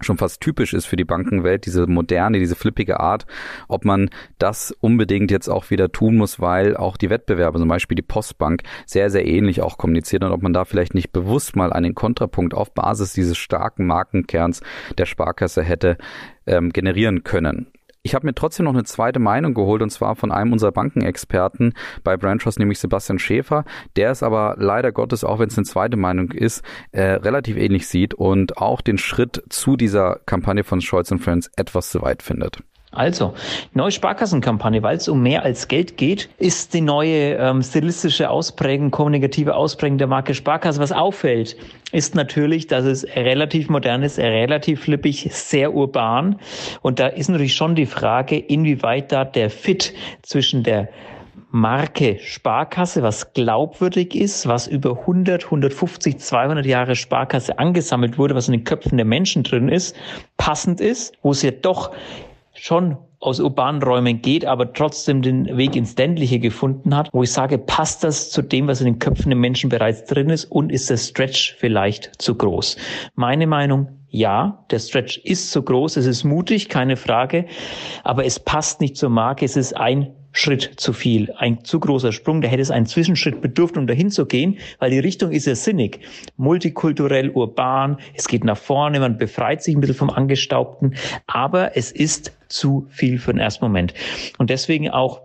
schon 0.00 0.18
fast 0.18 0.40
typisch 0.40 0.72
ist 0.72 0.86
für 0.86 0.96
die 0.96 1.04
Bankenwelt, 1.04 1.66
diese 1.66 1.86
moderne, 1.86 2.38
diese 2.38 2.56
flippige 2.56 3.00
Art, 3.00 3.26
ob 3.68 3.84
man 3.84 4.10
das 4.38 4.74
unbedingt 4.80 5.30
jetzt 5.30 5.48
auch 5.48 5.70
wieder 5.70 5.92
tun 5.92 6.16
muss, 6.16 6.40
weil 6.40 6.76
auch 6.76 6.96
die 6.96 7.10
Wettbewerber, 7.10 7.58
zum 7.58 7.68
Beispiel 7.68 7.96
die 7.96 8.02
Postbank, 8.02 8.62
sehr, 8.86 9.10
sehr 9.10 9.26
ähnlich 9.26 9.60
auch 9.62 9.78
kommunizieren 9.78 10.24
und 10.24 10.32
ob 10.32 10.42
man 10.42 10.52
da 10.52 10.64
vielleicht 10.64 10.94
nicht 10.94 11.12
bewusst 11.12 11.56
mal 11.56 11.72
einen 11.72 11.94
Kontrapunkt 11.94 12.54
auf 12.54 12.72
Basis 12.72 13.12
dieses 13.12 13.36
starken 13.36 13.86
Markenkerns 13.86 14.62
der 14.96 15.06
Sparkasse 15.06 15.62
hätte 15.62 15.98
ähm, 16.46 16.70
generieren 16.70 17.22
können. 17.22 17.66
Ich 18.02 18.14
habe 18.14 18.26
mir 18.26 18.34
trotzdem 18.34 18.64
noch 18.64 18.72
eine 18.72 18.84
zweite 18.84 19.18
Meinung 19.18 19.52
geholt 19.52 19.82
und 19.82 19.90
zwar 19.90 20.16
von 20.16 20.32
einem 20.32 20.54
unserer 20.54 20.72
Bankenexperten 20.72 21.74
bei 22.02 22.16
Brandtrust, 22.16 22.58
nämlich 22.58 22.78
Sebastian 22.78 23.18
Schäfer. 23.18 23.66
Der 23.94 24.10
ist 24.10 24.22
aber 24.22 24.56
leider 24.58 24.90
Gottes, 24.90 25.22
auch 25.22 25.38
wenn 25.38 25.48
es 25.48 25.58
eine 25.58 25.66
zweite 25.66 25.98
Meinung 25.98 26.32
ist, 26.32 26.64
äh, 26.92 27.02
relativ 27.02 27.58
ähnlich 27.58 27.86
sieht 27.88 28.14
und 28.14 28.56
auch 28.56 28.80
den 28.80 28.96
Schritt 28.96 29.42
zu 29.50 29.76
dieser 29.76 30.20
Kampagne 30.24 30.64
von 30.64 30.80
Scholz 30.80 31.12
Friends 31.18 31.50
etwas 31.56 31.90
zu 31.90 32.00
weit 32.00 32.22
findet. 32.22 32.62
Also, 32.92 33.34
neue 33.72 33.92
Sparkassenkampagne, 33.92 34.82
weil 34.82 34.96
es 34.96 35.08
um 35.08 35.22
mehr 35.22 35.44
als 35.44 35.68
Geld 35.68 35.96
geht, 35.96 36.28
ist 36.38 36.74
die 36.74 36.80
neue 36.80 37.34
ähm, 37.36 37.62
stilistische 37.62 38.28
Ausprägung, 38.28 38.90
kommunikative 38.90 39.54
Ausprägung 39.54 39.98
der 39.98 40.08
Marke 40.08 40.34
Sparkasse. 40.34 40.80
Was 40.80 40.90
auffällt, 40.90 41.56
ist 41.92 42.16
natürlich, 42.16 42.66
dass 42.66 42.84
es 42.84 43.04
relativ 43.14 43.68
modern 43.68 44.02
ist, 44.02 44.18
relativ 44.18 44.82
flippig, 44.82 45.28
sehr 45.30 45.72
urban. 45.72 46.40
Und 46.82 46.98
da 46.98 47.06
ist 47.06 47.28
natürlich 47.28 47.54
schon 47.54 47.76
die 47.76 47.86
Frage, 47.86 48.36
inwieweit 48.36 49.12
da 49.12 49.24
der 49.24 49.50
Fit 49.50 49.94
zwischen 50.22 50.64
der 50.64 50.88
Marke 51.52 52.18
Sparkasse, 52.20 53.04
was 53.04 53.32
glaubwürdig 53.34 54.16
ist, 54.16 54.48
was 54.48 54.66
über 54.66 55.00
100, 55.00 55.44
150, 55.44 56.18
200 56.18 56.66
Jahre 56.66 56.96
Sparkasse 56.96 57.58
angesammelt 57.58 58.18
wurde, 58.18 58.34
was 58.34 58.48
in 58.48 58.52
den 58.52 58.64
Köpfen 58.64 58.96
der 58.98 59.06
Menschen 59.06 59.44
drin 59.44 59.68
ist, 59.68 59.96
passend 60.36 60.80
ist, 60.80 61.14
wo 61.22 61.30
es 61.30 61.42
ja 61.42 61.50
doch 61.50 61.92
schon 62.60 62.98
aus 63.20 63.40
urbanen 63.40 63.82
Räumen 63.82 64.22
geht, 64.22 64.44
aber 64.44 64.72
trotzdem 64.72 65.22
den 65.22 65.56
Weg 65.56 65.76
ins 65.76 65.96
Ländliche 65.96 66.38
gefunden 66.38 66.96
hat, 66.96 67.10
wo 67.12 67.22
ich 67.22 67.32
sage, 67.32 67.58
passt 67.58 68.02
das 68.02 68.30
zu 68.30 68.42
dem, 68.42 68.66
was 68.66 68.80
in 68.80 68.86
den 68.86 68.98
Köpfen 68.98 69.30
der 69.30 69.38
Menschen 69.38 69.68
bereits 69.68 70.04
drin 70.04 70.30
ist 70.30 70.46
und 70.46 70.72
ist 70.72 70.88
der 70.88 70.96
Stretch 70.96 71.54
vielleicht 71.58 72.10
zu 72.20 72.34
groß? 72.34 72.76
Meine 73.14 73.46
Meinung, 73.46 73.88
ja, 74.08 74.64
der 74.70 74.78
Stretch 74.78 75.18
ist 75.18 75.50
zu 75.50 75.62
groß, 75.62 75.96
es 75.96 76.06
ist 76.06 76.24
mutig, 76.24 76.68
keine 76.68 76.96
Frage, 76.96 77.46
aber 78.04 78.24
es 78.24 78.40
passt 78.40 78.80
nicht 78.80 78.96
zur 78.96 79.10
Marke, 79.10 79.44
es 79.44 79.56
ist 79.56 79.76
ein 79.76 80.14
Schritt 80.32 80.74
zu 80.76 80.92
viel, 80.92 81.32
ein 81.36 81.64
zu 81.64 81.80
großer 81.80 82.12
Sprung, 82.12 82.40
da 82.40 82.48
hätte 82.48 82.62
es 82.62 82.70
einen 82.70 82.86
Zwischenschritt 82.86 83.40
bedurft, 83.40 83.76
um 83.76 83.86
dahin 83.86 84.10
zu 84.10 84.26
gehen, 84.26 84.58
weil 84.78 84.90
die 84.90 84.98
Richtung 84.98 85.32
ist 85.32 85.46
ja 85.46 85.54
sinnig. 85.54 86.00
Multikulturell, 86.36 87.30
urban, 87.30 87.98
es 88.14 88.28
geht 88.28 88.44
nach 88.44 88.56
vorne, 88.56 89.00
man 89.00 89.18
befreit 89.18 89.62
sich 89.62 89.74
ein 89.74 89.80
bisschen 89.80 89.96
vom 89.96 90.10
Angestaubten, 90.10 90.94
aber 91.26 91.76
es 91.76 91.90
ist 91.90 92.32
zu 92.50 92.86
viel 92.90 93.18
für 93.18 93.32
den 93.32 93.40
ersten 93.40 93.64
Moment. 93.64 93.94
Und 94.38 94.50
deswegen 94.50 94.90
auch 94.90 95.22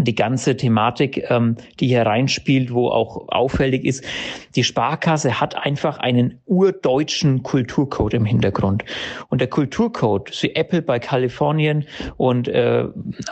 die 0.00 0.14
ganze 0.14 0.56
Thematik, 0.56 1.24
ähm, 1.30 1.56
die 1.78 1.86
hier 1.86 2.02
reinspielt, 2.02 2.72
wo 2.72 2.88
auch 2.88 3.28
auffällig 3.28 3.84
ist, 3.84 4.04
die 4.56 4.64
Sparkasse 4.64 5.40
hat 5.40 5.56
einfach 5.56 5.98
einen 5.98 6.40
urdeutschen 6.46 7.44
Kulturcode 7.44 8.14
im 8.14 8.24
Hintergrund. 8.24 8.84
Und 9.28 9.40
der 9.40 9.48
Kulturcode, 9.48 10.30
wie 10.42 10.54
Apple 10.56 10.82
bei 10.82 10.98
Kalifornien 10.98 11.84
und 12.16 12.48
äh, 12.48 12.86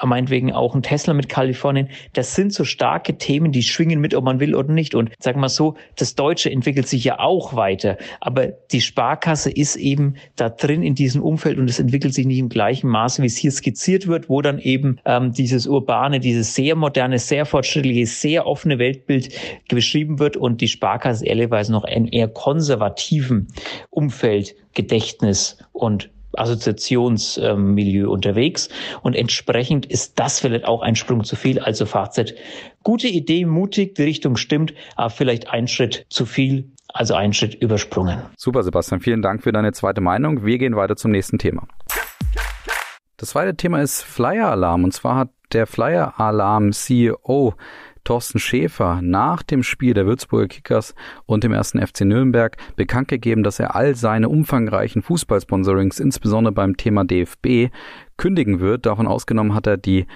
meinetwegen 0.05 0.53
auch 0.53 0.75
ein 0.75 0.82
Tesla 0.82 1.14
mit 1.14 1.29
Kalifornien, 1.29 1.88
das 2.12 2.37
sind 2.37 2.53
so 2.53 2.64
starke 2.64 3.19
Themen, 3.19 3.50
die 3.50 3.62
schwingen 3.64 4.00
mit, 4.00 4.14
ob 4.14 4.25
man 4.25 4.38
will 4.38 4.55
oder 4.55 4.73
nicht. 4.73 4.94
Und 4.94 5.11
sagen 5.19 5.41
wir 5.41 5.49
so, 5.49 5.75
das 5.97 6.14
Deutsche 6.14 6.50
entwickelt 6.50 6.87
sich 6.87 7.03
ja 7.03 7.19
auch 7.19 7.56
weiter. 7.56 7.99
Aber 8.20 8.47
die 8.47 8.81
Sparkasse 8.81 9.50
ist 9.50 9.75
eben 9.75 10.14
da 10.37 10.49
drin 10.49 10.85
in 10.85 10.94
diesem 10.94 11.23
Umfeld 11.23 11.59
und 11.59 11.69
es 11.69 11.81
entwickelt 11.81 12.14
sich 12.14 12.26
nicht 12.26 12.38
im 12.38 12.49
gleichen 12.49 12.88
Maße, 12.88 13.20
wie 13.23 13.26
es 13.26 13.37
hier 13.37 13.50
skizziert 13.50 14.07
wird, 14.07 14.28
wo 14.28 14.42
dann 14.42 14.61
eben 14.61 14.99
ähm, 15.04 15.33
dieses 15.33 15.66
urbane, 15.66 16.21
dieses 16.21 16.51
sehr 16.54 16.75
moderne, 16.76 17.18
sehr 17.18 17.47
fortschrittliche, 17.47 18.06
sehr 18.06 18.47
offene 18.47 18.78
Weltbild 18.78 19.30
beschrieben 19.68 20.18
wird 20.18 20.37
und 20.37 20.61
die 20.61 20.68
Sparkasse 20.68 21.26
ehrlicherweise 21.26 21.73
noch 21.73 21.85
ein 21.85 22.09
eher 22.09 22.28
konservativen 22.28 23.49
Umfeld, 23.90 24.54
Gedächtnis 24.75 25.59
und 25.73 26.11
Assoziationsmilieu 26.37 28.11
unterwegs. 28.11 28.68
Und 29.02 29.14
entsprechend 29.14 29.87
ist 29.87 30.18
das 30.18 30.40
vielleicht 30.40 30.64
auch 30.64 30.82
ein 30.82 30.97
Sprung 30.97 31.25
zu 31.25 31.37
viel. 31.37 31.59
Also 31.59 31.87
Fazit. 31.87 32.35
Gute 32.82 33.09
Idee, 33.09 33.44
mutig, 33.44 33.94
die 33.94 34.02
Richtung 34.02 34.37
stimmt, 34.37 34.75
aber 34.97 35.11
vielleicht 35.11 35.49
ein 35.50 35.68
Schritt 35.68 36.06
zu 36.09 36.26
viel, 36.26 36.73
also 36.88 37.14
ein 37.14 37.32
Schritt 37.32 37.54
übersprungen. 37.54 38.23
Super, 38.37 38.62
Sebastian. 38.62 39.00
Vielen 39.00 39.23
Dank 39.23 39.42
für 39.42 39.52
deine 39.52 39.73
zweite 39.73 40.00
Meinung. 40.00 40.44
Wir 40.44 40.59
gehen 40.59 40.76
weiter 40.76 40.97
zum 40.97 41.11
nächsten 41.11 41.38
Thema. 41.38 41.66
Das 43.16 43.30
zweite 43.30 43.54
Thema 43.54 43.80
ist 43.80 44.02
Flyer-Alarm. 44.02 44.85
Und 44.85 44.92
zwar 44.92 45.16
hat 45.16 45.28
der 45.52 45.66
Flyer-Alarm-CEO 45.66 47.54
Thorsten 48.04 48.40
Schäfer 48.40 49.00
nach 49.00 49.42
dem 49.42 49.62
Spiel 49.62 49.94
der 49.94 50.06
Würzburger 50.06 50.49
Kickers 50.49 50.94
und 51.25 51.44
dem 51.44 51.52
ersten 51.52 51.85
FC 51.85 52.00
Nürnberg 52.00 52.56
bekannt 52.75 53.09
gegeben, 53.09 53.42
dass 53.42 53.61
er 53.61 53.76
all 53.76 53.94
seine 53.94 54.28
umfangreichen 54.28 55.02
Fußballsponsorings, 55.02 56.00
insbesondere 56.00 56.52
beim 56.52 56.76
Thema 56.76 57.04
DFB, 57.04 57.73
kündigen 58.16 58.61
wird. 58.61 58.87
Davon 58.87 59.06
ausgenommen 59.06 59.54
hat 59.54 59.66
er 59.66 59.76
die 59.76 60.06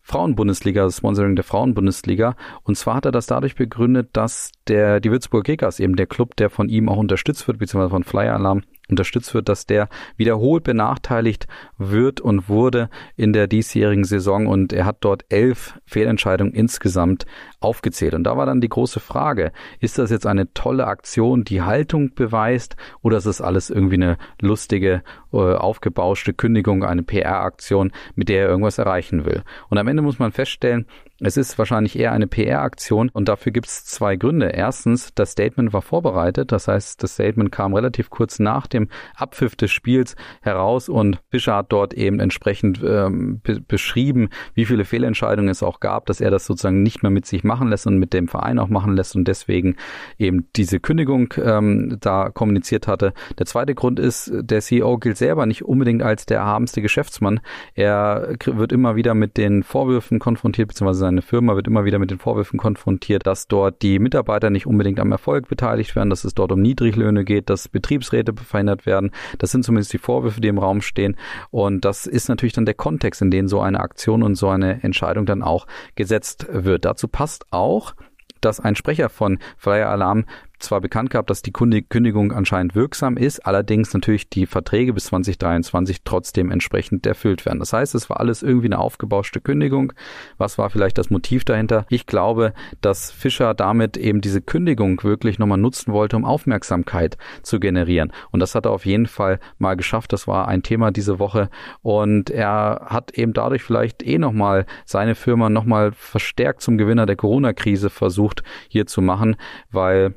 Frauenbundesliga, 0.00 0.84
das 0.84 0.98
Sponsoring 0.98 1.34
der 1.34 1.44
Frauenbundesliga. 1.44 2.36
Und 2.62 2.76
zwar 2.76 2.96
hat 2.96 3.06
er 3.06 3.12
das 3.12 3.26
dadurch 3.26 3.54
begründet, 3.54 4.10
dass 4.12 4.52
der, 4.68 5.00
die 5.00 5.10
Würzburger 5.10 5.44
Kickers, 5.44 5.80
eben 5.80 5.96
der 5.96 6.06
Club, 6.06 6.36
der 6.36 6.50
von 6.50 6.68
ihm 6.68 6.88
auch 6.88 6.98
unterstützt 6.98 7.46
wird, 7.46 7.58
beziehungsweise 7.58 7.90
von 7.90 8.04
Flyer 8.04 8.34
Alarm, 8.34 8.62
unterstützt 8.88 9.34
wird, 9.34 9.48
dass 9.48 9.66
der 9.66 9.88
wiederholt 10.16 10.64
benachteiligt 10.64 11.46
wird 11.78 12.20
und 12.20 12.48
wurde 12.48 12.90
in 13.16 13.32
der 13.32 13.46
diesjährigen 13.46 14.04
Saison 14.04 14.46
und 14.46 14.72
er 14.72 14.84
hat 14.84 14.98
dort 15.00 15.24
elf 15.30 15.78
Fehlentscheidungen 15.86 16.52
insgesamt 16.52 17.24
aufgezählt. 17.60 18.14
Und 18.14 18.24
da 18.24 18.36
war 18.36 18.46
dann 18.46 18.60
die 18.60 18.68
große 18.68 19.00
Frage, 19.00 19.52
ist 19.80 19.98
das 19.98 20.10
jetzt 20.10 20.26
eine 20.26 20.52
tolle 20.52 20.86
Aktion, 20.86 21.44
die 21.44 21.62
Haltung 21.62 22.14
beweist 22.14 22.76
oder 23.00 23.16
ist 23.16 23.26
das 23.26 23.40
alles 23.40 23.70
irgendwie 23.70 23.94
eine 23.96 24.18
lustige, 24.40 25.02
äh, 25.32 25.36
aufgebauschte 25.36 26.34
Kündigung, 26.34 26.84
eine 26.84 27.02
PR-Aktion, 27.02 27.92
mit 28.14 28.28
der 28.28 28.42
er 28.42 28.48
irgendwas 28.48 28.78
erreichen 28.78 29.24
will? 29.24 29.42
Und 29.70 29.78
am 29.78 29.88
Ende 29.88 30.02
muss 30.02 30.18
man 30.18 30.32
feststellen, 30.32 30.86
es 31.20 31.36
ist 31.36 31.58
wahrscheinlich 31.58 31.98
eher 31.98 32.12
eine 32.12 32.26
PR-Aktion 32.26 33.08
und 33.08 33.28
dafür 33.28 33.52
gibt 33.52 33.66
es 33.66 33.84
zwei 33.84 34.16
Gründe. 34.16 34.48
Erstens, 34.48 35.14
das 35.14 35.32
Statement 35.32 35.72
war 35.72 35.82
vorbereitet, 35.82 36.50
das 36.50 36.66
heißt, 36.66 37.02
das 37.02 37.14
Statement 37.14 37.52
kam 37.52 37.72
relativ 37.72 38.10
kurz 38.10 38.40
nach 38.40 38.66
dem 38.66 38.88
Abpfiff 39.14 39.54
des 39.54 39.70
Spiels 39.70 40.16
heraus 40.42 40.88
und 40.88 41.20
Fischer 41.30 41.56
hat 41.56 41.72
dort 41.72 41.94
eben 41.94 42.18
entsprechend 42.18 42.82
ähm, 42.84 43.40
be 43.42 43.60
beschrieben, 43.60 44.28
wie 44.54 44.64
viele 44.64 44.84
Fehlentscheidungen 44.84 45.48
es 45.48 45.62
auch 45.62 45.78
gab, 45.78 46.06
dass 46.06 46.20
er 46.20 46.30
das 46.30 46.46
sozusagen 46.46 46.82
nicht 46.82 47.02
mehr 47.02 47.10
mit 47.10 47.26
sich 47.26 47.44
machen 47.44 47.68
lässt 47.68 47.86
und 47.86 47.98
mit 47.98 48.12
dem 48.12 48.26
Verein 48.26 48.58
auch 48.58 48.68
machen 48.68 48.96
lässt 48.96 49.14
und 49.14 49.28
deswegen 49.28 49.76
eben 50.18 50.48
diese 50.56 50.80
Kündigung 50.80 51.32
ähm, 51.42 51.96
da 52.00 52.30
kommuniziert 52.30 52.88
hatte. 52.88 53.14
Der 53.38 53.46
zweite 53.46 53.74
Grund 53.74 54.00
ist, 54.00 54.32
der 54.34 54.60
CEO 54.60 54.98
gilt 54.98 55.16
selber 55.16 55.46
nicht 55.46 55.64
unbedingt 55.64 56.02
als 56.02 56.26
der 56.26 56.38
erhabenste 56.38 56.82
Geschäftsmann. 56.82 57.40
Er 57.74 58.34
wird 58.44 58.72
immer 58.72 58.96
wieder 58.96 59.14
mit 59.14 59.36
den 59.36 59.62
Vorwürfen 59.62 60.18
konfrontiert, 60.18 60.68
beziehungsweise 60.68 61.03
seine 61.04 61.22
Firma 61.22 61.54
wird 61.54 61.66
immer 61.66 61.84
wieder 61.84 61.98
mit 61.98 62.10
den 62.10 62.18
Vorwürfen 62.18 62.58
konfrontiert, 62.58 63.26
dass 63.26 63.46
dort 63.46 63.82
die 63.82 63.98
Mitarbeiter 63.98 64.50
nicht 64.50 64.66
unbedingt 64.66 64.98
am 64.98 65.12
Erfolg 65.12 65.48
beteiligt 65.48 65.94
werden, 65.94 66.10
dass 66.10 66.24
es 66.24 66.34
dort 66.34 66.50
um 66.50 66.62
Niedriglöhne 66.62 67.24
geht, 67.24 67.50
dass 67.50 67.68
Betriebsräte 67.68 68.32
verhindert 68.34 68.86
werden. 68.86 69.10
Das 69.38 69.50
sind 69.50 69.64
zumindest 69.64 69.92
die 69.92 69.98
Vorwürfe, 69.98 70.40
die 70.40 70.48
im 70.48 70.58
Raum 70.58 70.80
stehen. 70.80 71.16
Und 71.50 71.84
das 71.84 72.06
ist 72.06 72.28
natürlich 72.28 72.54
dann 72.54 72.66
der 72.66 72.74
Kontext, 72.74 73.22
in 73.22 73.30
den 73.30 73.48
so 73.48 73.60
eine 73.60 73.80
Aktion 73.80 74.22
und 74.22 74.34
so 74.34 74.48
eine 74.48 74.82
Entscheidung 74.82 75.26
dann 75.26 75.42
auch 75.42 75.66
gesetzt 75.94 76.46
wird. 76.50 76.84
Dazu 76.84 77.06
passt 77.06 77.46
auch, 77.50 77.94
dass 78.40 78.60
ein 78.60 78.76
Sprecher 78.76 79.08
von 79.08 79.38
Flyer 79.56 79.88
Alarm 79.88 80.24
zwar 80.64 80.80
bekannt 80.80 81.10
gehabt, 81.10 81.30
dass 81.30 81.42
die 81.42 81.52
Kündigung 81.52 82.32
anscheinend 82.32 82.74
wirksam 82.74 83.16
ist, 83.16 83.46
allerdings 83.46 83.92
natürlich 83.94 84.28
die 84.28 84.46
Verträge 84.46 84.92
bis 84.92 85.06
2023 85.06 86.02
trotzdem 86.04 86.50
entsprechend 86.50 87.06
erfüllt 87.06 87.46
werden. 87.46 87.58
Das 87.58 87.72
heißt, 87.72 87.94
es 87.94 88.10
war 88.10 88.20
alles 88.20 88.42
irgendwie 88.42 88.66
eine 88.66 88.78
aufgebauschte 88.78 89.40
Kündigung. 89.40 89.92
Was 90.38 90.58
war 90.58 90.70
vielleicht 90.70 90.98
das 90.98 91.10
Motiv 91.10 91.44
dahinter? 91.44 91.86
Ich 91.88 92.06
glaube, 92.06 92.52
dass 92.80 93.10
Fischer 93.10 93.54
damit 93.54 93.96
eben 93.96 94.20
diese 94.20 94.40
Kündigung 94.40 95.02
wirklich 95.02 95.38
nochmal 95.38 95.58
nutzen 95.58 95.92
wollte, 95.92 96.16
um 96.16 96.24
Aufmerksamkeit 96.24 97.16
zu 97.42 97.60
generieren. 97.60 98.12
Und 98.30 98.40
das 98.40 98.54
hat 98.54 98.66
er 98.66 98.72
auf 98.72 98.86
jeden 98.86 99.06
Fall 99.06 99.38
mal 99.58 99.76
geschafft. 99.76 100.12
Das 100.12 100.26
war 100.26 100.48
ein 100.48 100.62
Thema 100.62 100.90
diese 100.90 101.18
Woche. 101.18 101.48
Und 101.82 102.30
er 102.30 102.86
hat 102.86 103.12
eben 103.12 103.32
dadurch 103.32 103.62
vielleicht 103.62 104.02
eh 104.02 104.18
nochmal 104.18 104.66
seine 104.84 105.14
Firma 105.14 105.48
nochmal 105.48 105.92
verstärkt 105.92 106.60
zum 106.60 106.78
Gewinner 106.78 107.06
der 107.06 107.16
Corona-Krise 107.16 107.90
versucht 107.90 108.42
hier 108.68 108.86
zu 108.86 109.02
machen, 109.02 109.36
weil 109.70 110.14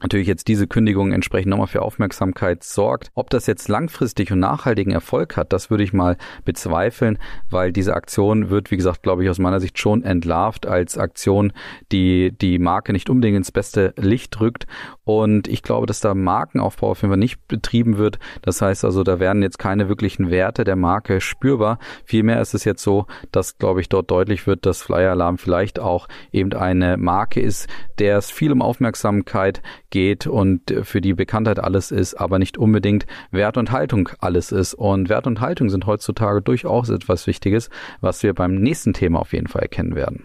natürlich 0.00 0.28
jetzt 0.28 0.48
diese 0.48 0.66
Kündigung 0.66 1.12
entsprechend 1.12 1.50
nochmal 1.50 1.66
für 1.66 1.82
Aufmerksamkeit 1.82 2.62
sorgt. 2.62 3.10
Ob 3.14 3.30
das 3.30 3.46
jetzt 3.46 3.68
langfristig 3.68 4.32
und 4.32 4.38
nachhaltigen 4.38 4.92
Erfolg 4.92 5.36
hat, 5.36 5.52
das 5.52 5.70
würde 5.70 5.84
ich 5.84 5.92
mal 5.92 6.16
bezweifeln, 6.44 7.18
weil 7.50 7.72
diese 7.72 7.94
Aktion 7.94 8.50
wird, 8.50 8.70
wie 8.70 8.76
gesagt, 8.76 9.02
glaube 9.02 9.24
ich, 9.24 9.30
aus 9.30 9.38
meiner 9.38 9.60
Sicht 9.60 9.78
schon 9.78 10.04
entlarvt 10.04 10.66
als 10.66 10.98
Aktion, 10.98 11.52
die 11.90 12.32
die 12.32 12.58
Marke 12.58 12.92
nicht 12.92 13.10
unbedingt 13.10 13.36
ins 13.36 13.52
beste 13.52 13.92
Licht 13.96 14.40
rückt. 14.40 14.66
Und 15.04 15.48
ich 15.48 15.62
glaube, 15.62 15.86
dass 15.86 16.00
da 16.00 16.14
Markenaufbau 16.14 16.90
auf 16.90 17.02
jeden 17.02 17.10
Fall 17.10 17.18
nicht 17.18 17.46
betrieben 17.48 17.98
wird. 17.98 18.18
Das 18.42 18.62
heißt 18.62 18.84
also, 18.84 19.02
da 19.02 19.18
werden 19.18 19.42
jetzt 19.42 19.58
keine 19.58 19.88
wirklichen 19.88 20.30
Werte 20.30 20.64
der 20.64 20.76
Marke 20.76 21.20
spürbar. 21.20 21.78
Vielmehr 22.04 22.40
ist 22.40 22.54
es 22.54 22.64
jetzt 22.64 22.82
so, 22.82 23.06
dass, 23.32 23.58
glaube 23.58 23.80
ich, 23.80 23.88
dort 23.88 24.10
deutlich 24.10 24.46
wird, 24.46 24.66
dass 24.66 24.82
Flyer 24.82 25.12
Alarm 25.12 25.38
vielleicht 25.38 25.80
auch 25.80 26.08
eben 26.30 26.52
eine 26.52 26.96
Marke 26.96 27.40
ist, 27.40 27.68
der 27.98 28.18
es 28.18 28.30
viel 28.30 28.52
um 28.52 28.62
Aufmerksamkeit 28.62 29.62
geht 29.90 30.26
und 30.26 30.74
für 30.82 31.00
die 31.00 31.14
Bekanntheit 31.14 31.58
alles 31.58 31.90
ist, 31.90 32.14
aber 32.14 32.38
nicht 32.38 32.58
unbedingt 32.58 33.06
Wert 33.30 33.56
und 33.56 33.70
Haltung 33.70 34.08
alles 34.20 34.52
ist. 34.52 34.74
Und 34.74 35.08
Wert 35.08 35.26
und 35.26 35.40
Haltung 35.40 35.70
sind 35.70 35.86
heutzutage 35.86 36.42
durchaus 36.42 36.88
etwas 36.88 37.26
Wichtiges, 37.26 37.70
was 38.00 38.22
wir 38.22 38.34
beim 38.34 38.54
nächsten 38.54 38.92
Thema 38.92 39.20
auf 39.20 39.32
jeden 39.32 39.48
Fall 39.48 39.62
erkennen 39.62 39.94
werden. 39.94 40.24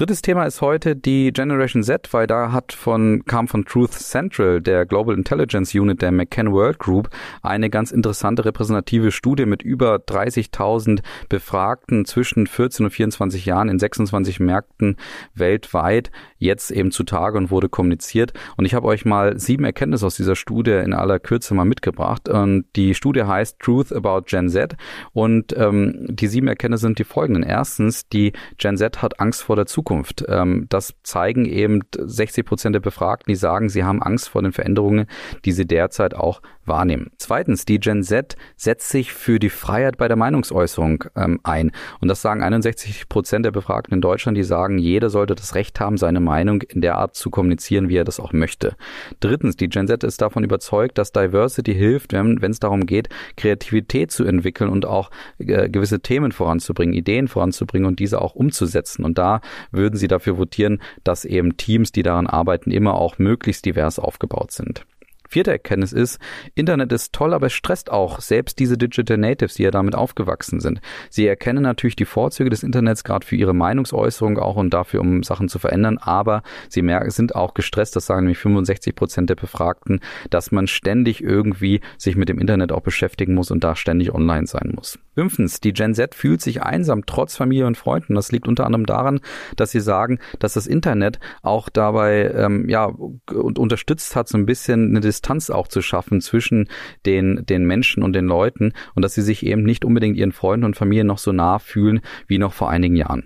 Drittes 0.00 0.22
Thema 0.22 0.44
ist 0.44 0.62
heute 0.62 0.96
die 0.96 1.30
Generation 1.30 1.82
Z, 1.82 2.08
weil 2.12 2.26
da 2.26 2.52
hat 2.52 2.72
von, 2.72 3.22
kam 3.26 3.48
von 3.48 3.66
Truth 3.66 3.92
Central, 3.92 4.62
der 4.62 4.86
Global 4.86 5.14
Intelligence 5.14 5.74
Unit 5.74 6.00
der 6.00 6.10
McCann 6.10 6.52
World 6.52 6.78
Group, 6.78 7.10
eine 7.42 7.68
ganz 7.68 7.90
interessante 7.90 8.46
repräsentative 8.46 9.12
Studie 9.12 9.44
mit 9.44 9.60
über 9.60 9.96
30.000 9.96 11.02
Befragten 11.28 12.06
zwischen 12.06 12.46
14 12.46 12.86
und 12.86 12.92
24 12.92 13.44
Jahren 13.44 13.68
in 13.68 13.78
26 13.78 14.40
Märkten 14.40 14.96
weltweit 15.34 16.10
jetzt 16.40 16.72
eben 16.72 16.90
zutage 16.90 17.38
und 17.38 17.50
wurde 17.52 17.68
kommuniziert. 17.68 18.32
Und 18.56 18.64
ich 18.64 18.74
habe 18.74 18.88
euch 18.88 19.04
mal 19.04 19.38
sieben 19.38 19.64
Erkenntnisse 19.64 20.06
aus 20.06 20.16
dieser 20.16 20.34
Studie 20.34 20.72
in 20.72 20.92
aller 20.92 21.20
Kürze 21.20 21.54
mal 21.54 21.64
mitgebracht. 21.64 22.28
Und 22.28 22.64
die 22.74 22.94
Studie 22.94 23.22
heißt 23.22 23.60
Truth 23.60 23.92
About 23.92 24.22
Gen 24.26 24.48
Z. 24.48 24.76
Und 25.12 25.56
ähm, 25.56 26.06
die 26.08 26.26
sieben 26.26 26.48
Erkenntnisse 26.48 26.82
sind 26.82 26.98
die 26.98 27.04
folgenden. 27.04 27.44
Erstens, 27.44 28.08
die 28.08 28.32
Gen 28.58 28.76
Z 28.76 29.02
hat 29.02 29.20
Angst 29.20 29.42
vor 29.42 29.54
der 29.54 29.66
Zukunft. 29.66 30.24
Ähm, 30.28 30.66
das 30.68 30.94
zeigen 31.02 31.44
eben 31.44 31.82
60 31.96 32.44
Prozent 32.44 32.74
der 32.74 32.80
Befragten, 32.80 33.30
die 33.30 33.36
sagen, 33.36 33.68
sie 33.68 33.84
haben 33.84 34.02
Angst 34.02 34.30
vor 34.30 34.42
den 34.42 34.52
Veränderungen, 34.52 35.06
die 35.44 35.52
sie 35.52 35.66
derzeit 35.66 36.14
auch 36.14 36.40
wahrnehmen. 36.70 37.10
Zweitens, 37.18 37.66
die 37.66 37.78
Gen 37.78 38.02
Z 38.02 38.36
setzt 38.56 38.88
sich 38.88 39.12
für 39.12 39.38
die 39.38 39.50
Freiheit 39.50 39.98
bei 39.98 40.08
der 40.08 40.16
Meinungsäußerung 40.16 41.04
ähm, 41.16 41.40
ein. 41.42 41.72
Und 42.00 42.08
das 42.08 42.22
sagen 42.22 42.42
61 42.42 43.10
Prozent 43.10 43.44
der 43.44 43.50
Befragten 43.50 43.92
in 43.92 44.00
Deutschland, 44.00 44.38
die 44.38 44.44
sagen, 44.44 44.78
jeder 44.78 45.10
sollte 45.10 45.34
das 45.34 45.54
Recht 45.54 45.80
haben, 45.80 45.98
seine 45.98 46.20
Meinung 46.20 46.62
in 46.62 46.80
der 46.80 46.96
Art 46.96 47.14
zu 47.14 47.28
kommunizieren, 47.28 47.88
wie 47.90 47.96
er 47.96 48.04
das 48.04 48.20
auch 48.20 48.32
möchte. 48.32 48.76
Drittens, 49.18 49.56
die 49.56 49.68
Gen 49.68 49.88
Z 49.88 50.02
ist 50.04 50.22
davon 50.22 50.44
überzeugt, 50.44 50.96
dass 50.96 51.12
Diversity 51.12 51.74
hilft, 51.74 52.12
wenn 52.12 52.38
es 52.42 52.60
darum 52.60 52.86
geht, 52.86 53.08
Kreativität 53.36 54.10
zu 54.12 54.24
entwickeln 54.24 54.70
und 54.70 54.86
auch 54.86 55.10
äh, 55.38 55.68
gewisse 55.68 56.00
Themen 56.00 56.32
voranzubringen, 56.32 56.94
Ideen 56.94 57.28
voranzubringen 57.28 57.88
und 57.88 57.98
diese 57.98 58.22
auch 58.22 58.34
umzusetzen. 58.34 59.04
Und 59.04 59.18
da 59.18 59.40
würden 59.72 59.96
sie 59.96 60.08
dafür 60.08 60.38
votieren, 60.38 60.80
dass 61.04 61.24
eben 61.24 61.56
Teams, 61.56 61.92
die 61.92 62.04
daran 62.04 62.28
arbeiten, 62.28 62.70
immer 62.70 62.94
auch 62.94 63.18
möglichst 63.18 63.66
divers 63.66 63.98
aufgebaut 63.98 64.52
sind. 64.52 64.84
Vierte 65.30 65.52
Erkenntnis 65.52 65.92
ist, 65.92 66.18
Internet 66.56 66.90
ist 66.90 67.12
toll, 67.12 67.34
aber 67.34 67.46
es 67.46 67.52
stresst 67.52 67.88
auch 67.88 68.18
selbst 68.18 68.58
diese 68.58 68.76
Digital 68.76 69.16
Natives, 69.16 69.54
die 69.54 69.62
ja 69.62 69.70
damit 69.70 69.94
aufgewachsen 69.94 70.58
sind. 70.58 70.80
Sie 71.08 71.24
erkennen 71.24 71.62
natürlich 71.62 71.94
die 71.94 72.04
Vorzüge 72.04 72.50
des 72.50 72.64
Internets 72.64 73.04
gerade 73.04 73.24
für 73.24 73.36
ihre 73.36 73.54
Meinungsäußerung 73.54 74.40
auch 74.40 74.56
und 74.56 74.74
dafür, 74.74 75.00
um 75.02 75.22
Sachen 75.22 75.48
zu 75.48 75.60
verändern, 75.60 75.98
aber 75.98 76.42
sie 76.68 76.82
merken, 76.82 77.12
sind 77.12 77.36
auch 77.36 77.54
gestresst, 77.54 77.94
das 77.94 78.06
sagen 78.06 78.22
nämlich 78.22 78.38
65 78.38 78.96
Prozent 78.96 79.30
der 79.30 79.36
Befragten, 79.36 80.00
dass 80.30 80.50
man 80.50 80.66
ständig 80.66 81.22
irgendwie 81.22 81.80
sich 81.96 82.16
mit 82.16 82.28
dem 82.28 82.40
Internet 82.40 82.72
auch 82.72 82.80
beschäftigen 82.80 83.34
muss 83.34 83.52
und 83.52 83.62
da 83.62 83.76
ständig 83.76 84.12
online 84.12 84.48
sein 84.48 84.72
muss. 84.74 84.98
Fünftens, 85.14 85.60
die 85.60 85.72
Gen 85.72 85.94
Z 85.94 86.16
fühlt 86.16 86.40
sich 86.40 86.64
einsam 86.64 87.06
trotz 87.06 87.36
Familie 87.36 87.68
und 87.68 87.76
Freunden. 87.76 88.16
Das 88.16 88.32
liegt 88.32 88.48
unter 88.48 88.66
anderem 88.66 88.86
daran, 88.86 89.20
dass 89.54 89.70
sie 89.70 89.80
sagen, 89.80 90.18
dass 90.40 90.54
das 90.54 90.66
Internet 90.66 91.20
auch 91.42 91.68
dabei 91.68 92.32
ähm, 92.34 92.68
ja 92.68 92.86
unterstützt 93.32 94.16
hat, 94.16 94.28
so 94.28 94.36
ein 94.36 94.46
bisschen 94.46 94.90
eine 94.90 94.98
Distanz 94.98 95.19
auch 95.50 95.68
zu 95.68 95.82
schaffen 95.82 96.20
zwischen 96.20 96.68
den, 97.06 97.44
den 97.46 97.64
Menschen 97.64 98.02
und 98.02 98.12
den 98.14 98.26
Leuten 98.26 98.72
und 98.94 99.04
dass 99.04 99.14
sie 99.14 99.22
sich 99.22 99.44
eben 99.44 99.62
nicht 99.62 99.84
unbedingt 99.84 100.16
ihren 100.16 100.32
Freunden 100.32 100.64
und 100.64 100.76
Familien 100.76 101.06
noch 101.06 101.18
so 101.18 101.32
nah 101.32 101.58
fühlen 101.58 102.00
wie 102.26 102.38
noch 102.38 102.52
vor 102.52 102.70
einigen 102.70 102.96
Jahren. 102.96 103.24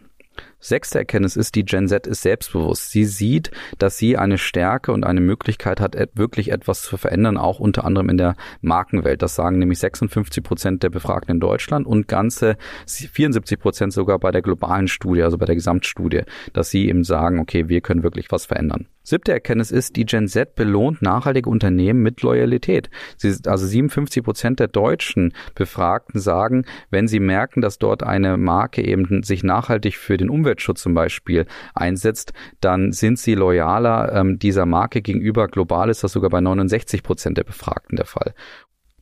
Sechste 0.58 0.98
Erkenntnis 0.98 1.36
ist, 1.36 1.56
die 1.56 1.64
Gen 1.66 1.88
Z 1.88 2.06
ist 2.06 2.22
selbstbewusst. 2.22 2.90
Sie 2.90 3.04
sieht, 3.04 3.50
dass 3.78 3.98
sie 3.98 4.16
eine 4.16 4.38
Stärke 4.38 4.92
und 4.92 5.04
eine 5.04 5.20
Möglichkeit 5.20 5.78
hat, 5.78 5.94
wirklich 6.14 6.50
etwas 6.50 6.80
zu 6.80 6.96
verändern, 6.96 7.36
auch 7.36 7.60
unter 7.60 7.84
anderem 7.84 8.08
in 8.08 8.16
der 8.16 8.34
Markenwelt. 8.62 9.20
Das 9.20 9.34
sagen 9.34 9.58
nämlich 9.58 9.78
56 9.78 10.42
Prozent 10.42 10.82
der 10.82 10.88
Befragten 10.88 11.34
in 11.34 11.40
Deutschland 11.40 11.86
und 11.86 12.08
ganze 12.08 12.56
74 12.86 13.58
Prozent 13.58 13.92
sogar 13.92 14.18
bei 14.18 14.30
der 14.30 14.40
globalen 14.40 14.88
Studie, 14.88 15.22
also 15.22 15.36
bei 15.36 15.44
der 15.44 15.54
Gesamtstudie, 15.54 16.22
dass 16.54 16.70
sie 16.70 16.88
eben 16.88 17.04
sagen, 17.04 17.40
okay, 17.40 17.68
wir 17.68 17.82
können 17.82 18.02
wirklich 18.02 18.32
was 18.32 18.46
verändern. 18.46 18.86
Siebte 19.04 19.32
Erkenntnis 19.32 19.70
ist, 19.70 19.96
die 19.96 20.06
Gen 20.06 20.28
Z 20.28 20.54
belohnt 20.54 21.02
nachhaltige 21.02 21.50
Unternehmen 21.50 22.02
mit 22.02 22.22
Loyalität. 22.22 22.88
Sie, 23.18 23.36
also 23.46 23.66
57 23.66 24.24
Prozent 24.24 24.60
der 24.60 24.68
deutschen 24.68 25.34
Befragten 25.54 26.18
sagen, 26.20 26.64
wenn 26.90 27.06
sie 27.06 27.20
merken, 27.20 27.60
dass 27.60 27.78
dort 27.78 28.02
eine 28.02 28.38
Marke 28.38 28.82
eben 28.82 29.22
sich 29.22 29.44
nachhaltig 29.44 29.98
für 29.98 30.16
den 30.16 30.30
Umweltschutz 30.30 30.80
zum 30.80 30.94
Beispiel 30.94 31.44
einsetzt, 31.74 32.32
dann 32.60 32.92
sind 32.92 33.18
sie 33.18 33.34
loyaler 33.34 34.12
ähm, 34.14 34.38
dieser 34.38 34.64
Marke 34.64 35.02
gegenüber. 35.02 35.48
Global 35.48 35.90
ist 35.90 36.02
das 36.02 36.12
sogar 36.12 36.30
bei 36.30 36.40
69 36.40 37.02
Prozent 37.02 37.36
der 37.36 37.44
Befragten 37.44 37.96
der 37.96 38.06
Fall. 38.06 38.34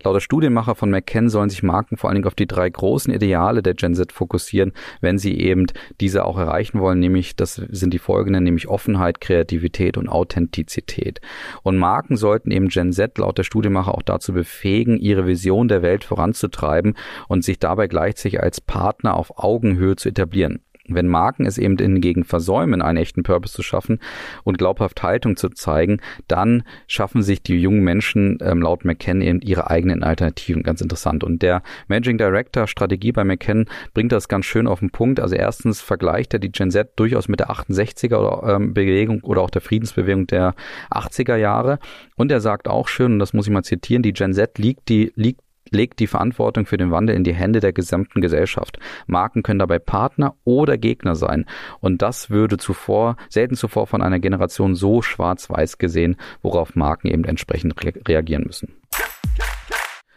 Laut 0.05 0.17
der 0.17 0.21
Studienmacher 0.21 0.75
von 0.75 0.91
McKen 0.91 1.29
sollen 1.29 1.51
sich 1.51 1.63
Marken 1.63 1.97
vor 1.97 2.11
allen 2.11 2.17
Dingen 2.17 2.27
auf 2.27 2.35
die 2.35 2.47
drei 2.47 2.69
großen 2.69 3.13
Ideale 3.13 3.63
der 3.63 3.75
Gen 3.75 3.95
Z 3.95 4.13
fokussieren, 4.13 4.73
wenn 5.01 5.19
sie 5.19 5.39
eben 5.39 5.67
diese 6.01 6.25
auch 6.25 6.39
erreichen 6.39 6.81
wollen, 6.81 6.99
nämlich 6.99 7.37
das 7.37 7.55
sind 7.55 7.95
die 7.95 7.99
folgenden, 7.99 8.45
nämlich 8.45 8.69
Offenheit, 8.69 9.21
Kreativität 9.21 9.97
und 9.97 10.09
Authentizität. 10.09 11.21
Und 11.63 11.79
Marken 11.79 12.17
sollten 12.17 12.51
eben 12.51 12.69
Gen 12.69 12.93
Z 12.93 13.17
laut 13.19 13.39
der 13.39 13.45
Studienmacher 13.45 13.95
auch 13.95 14.03
dazu 14.03 14.33
befähigen, 14.33 14.99
ihre 14.99 15.27
Vision 15.27 15.69
der 15.69 15.83
Welt 15.83 16.05
voranzutreiben 16.05 16.95
und 17.29 17.45
sich 17.45 17.59
dabei 17.59 17.87
gleichzeitig 17.87 18.41
als 18.41 18.61
Partner 18.61 19.15
auf 19.15 19.39
Augenhöhe 19.39 19.97
zu 19.97 20.09
etablieren. 20.09 20.61
Wenn 20.95 21.09
Marken 21.09 21.47
es 21.47 21.59
eben 21.59 21.77
hingegen 21.79 22.25
versäumen, 22.25 22.83
einen 22.83 22.99
echten 22.99 23.23
Purpose 23.23 23.55
zu 23.55 23.63
schaffen 23.63 23.99
und 24.45 24.59
glaubhaft 24.59 25.03
Haltung 25.03 25.37
zu 25.37 25.49
zeigen, 25.49 26.01
dann 26.29 26.63
schaffen 26.87 27.23
sich 27.23 27.43
die 27.43 27.59
jungen 27.59 27.83
Menschen 27.83 28.39
ähm, 28.43 28.63
laut 28.63 28.85
McKen 28.85 29.21
eben 29.21 29.41
ihre 29.41 29.71
eigenen 29.71 30.03
Alternativen. 30.03 30.63
Ganz 30.63 30.81
interessant. 30.81 31.25
Und 31.25 31.43
der 31.43 31.63
Managing 31.89 32.19
Director 32.19 32.67
Strategie 32.67 33.13
bei 33.13 33.25
McKen 33.25 33.67
bringt 33.95 34.13
das 34.13 34.29
ganz 34.29 34.47
schön 34.47 34.67
auf 34.67 34.81
den 34.81 34.91
Punkt. 34.91 35.21
Also 35.21 35.35
erstens 35.35 35.81
vergleicht 35.81 36.33
er 36.35 36.39
die 36.39 36.53
Gen 36.53 36.71
Z 36.71 36.91
durchaus 36.97 37.29
mit 37.29 37.41
der 37.41 37.51
68er 37.51 38.57
ähm, 38.57 38.75
Bewegung 38.75 39.21
oder 39.23 39.43
auch 39.43 39.51
der 39.51 39.63
Friedensbewegung 39.63 40.27
der 40.27 40.55
80er 40.91 41.37
Jahre. 41.37 41.79
Und 42.17 42.31
er 42.31 42.41
sagt 42.41 42.69
auch 42.69 42.89
schön, 42.89 43.15
und 43.15 43.19
das 43.19 43.33
muss 43.33 43.47
ich 43.47 43.53
mal 43.53 43.63
zitieren, 43.63 44.03
die 44.03 44.13
Gen 44.13 44.33
Z 44.33 44.59
liegt, 44.59 44.89
die 44.89 45.13
liegt 45.15 45.41
legt 45.71 46.01
die 46.01 46.07
Verantwortung 46.07 46.67
für 46.67 46.77
den 46.77 46.91
Wandel 46.91 47.17
in 47.17 47.25
die 47.25 47.35
Hände 47.35 47.61
der 47.61 47.73
gesamten 47.73 48.21
Gesellschaft. 48.21 48.79
Marken 49.07 49.43
können 49.43 49.59
dabei 49.59 49.79
Partner 49.79 50.35
oder 50.45 50.77
Gegner 50.79 51.15
sein. 51.15 51.47
Und 51.81 52.03
das 52.03 52.31
würde 52.31 52.59
zuvor, 52.59 53.17
selten 53.29 53.57
zuvor 53.57 53.87
von 53.87 54.03
einer 54.03 54.19
Generation 54.19 54.75
so 54.75 55.03
schwarz-weiß 55.03 55.79
gesehen, 55.79 56.17
worauf 56.43 56.75
Marken 56.75 57.09
eben 57.09 57.25
entsprechend 57.25 57.75
reagieren 58.09 58.45
müssen. 58.45 58.75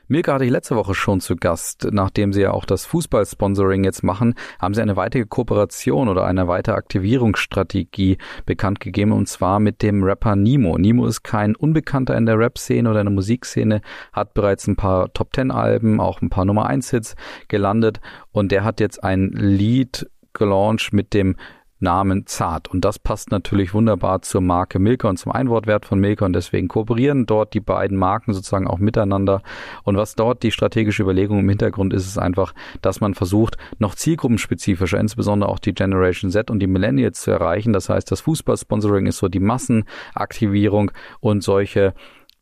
Milka 0.08 0.34
hatte 0.34 0.46
ich 0.46 0.52
letzte 0.52 0.76
Woche 0.76 0.94
schon 0.94 1.20
zu 1.20 1.36
Gast. 1.36 1.88
Nachdem 1.92 2.32
sie 2.32 2.42
ja 2.42 2.52
auch 2.52 2.66
das 2.66 2.86
Fußball-Sponsoring 2.86 3.84
jetzt 3.84 4.04
machen, 4.04 4.36
haben 4.60 4.76
sie 4.76 4.82
eine 4.84 4.96
weitere 4.96 5.26
Kooperation 5.26 6.10
oder 6.10 6.26
eine 6.26 6.48
weitere 6.48 6.76
Aktivierungsstrategie 6.76 8.20
bekannt 8.46 8.80
gegeben 8.80 9.12
und 9.12 9.28
zwar 9.28 9.60
mit 9.60 9.82
dem 9.82 10.04
Rapper 10.04 10.36
Nimo. 10.36 10.78
Nimo 10.78 11.08
ist 11.08 11.24
kein 11.24 11.56
Unbekannter 11.56 12.16
in 12.16 12.28
der 12.28 12.38
Rap-Szene 12.38 12.88
oder 12.88 13.00
in 13.02 13.08
der 13.08 13.14
Musikszene, 13.14 13.82
hat 14.14 14.36
bereits 14.36 14.68
ein 14.68 14.76
paar 14.76 15.12
Top-10-Alben, 15.12 16.00
auch 16.00 16.22
ein 16.22 16.30
paar 16.30 16.46
Nummer 16.46 16.70
1-Hits 16.70 17.16
gelandet 17.48 18.00
und 18.32 18.52
der 18.52 18.64
hat 18.64 18.80
jetzt 18.80 19.04
ein 19.04 19.32
Lied 19.32 20.08
gelauncht 20.34 20.94
mit 20.94 21.16
dem 21.16 21.36
Namen 21.80 22.26
Zart. 22.26 22.70
Und 22.70 22.86
das 22.86 23.00
passt 23.00 23.32
natürlich 23.32 23.74
wunderbar 23.74 24.22
zur 24.22 24.42
Marke 24.42 24.80
Milka 24.80 25.10
und 25.10 25.18
zum 25.18 25.32
Einwortwert 25.32 25.86
von 25.86 26.00
Milka 26.00 26.26
und 26.26 26.34
deswegen 26.34 26.68
kooperieren 26.68 27.26
dort 27.26 27.54
die 27.54 27.60
beiden 27.60 27.98
Marken 27.98 28.34
sozusagen 28.34 28.68
auch 28.68 28.78
miteinander. 28.78 29.42
Und 29.84 29.98
was 29.98 30.16
dort 30.16 30.44
die 30.44 30.52
strategische 30.52 31.04
Überlegung 31.04 31.40
im 31.40 31.50
Hintergrund 31.50 31.94
ist, 31.94 32.06
ist 32.06 32.18
einfach, 32.18 32.54
dass 32.82 33.02
man 33.02 33.14
versucht, 33.14 33.58
noch 33.78 33.96
zielgruppenspezifischer, 33.96 35.00
insbesondere 35.00 35.50
auch 35.50 35.60
die 35.60 35.74
Generation 35.74 36.32
Z 36.32 36.50
und 36.50 36.60
die 36.60 36.68
Millennials 36.68 37.22
zu 37.22 37.32
erreichen. 37.32 37.74
Das 37.74 37.90
heißt, 37.90 38.10
das 38.12 38.22
Fußballsponsoring 38.22 39.08
ist 39.08 39.18
so 39.18 39.28
die 39.28 39.40
Massenaktivierung 39.40 40.92
und 41.20 41.44
solche 41.44 41.94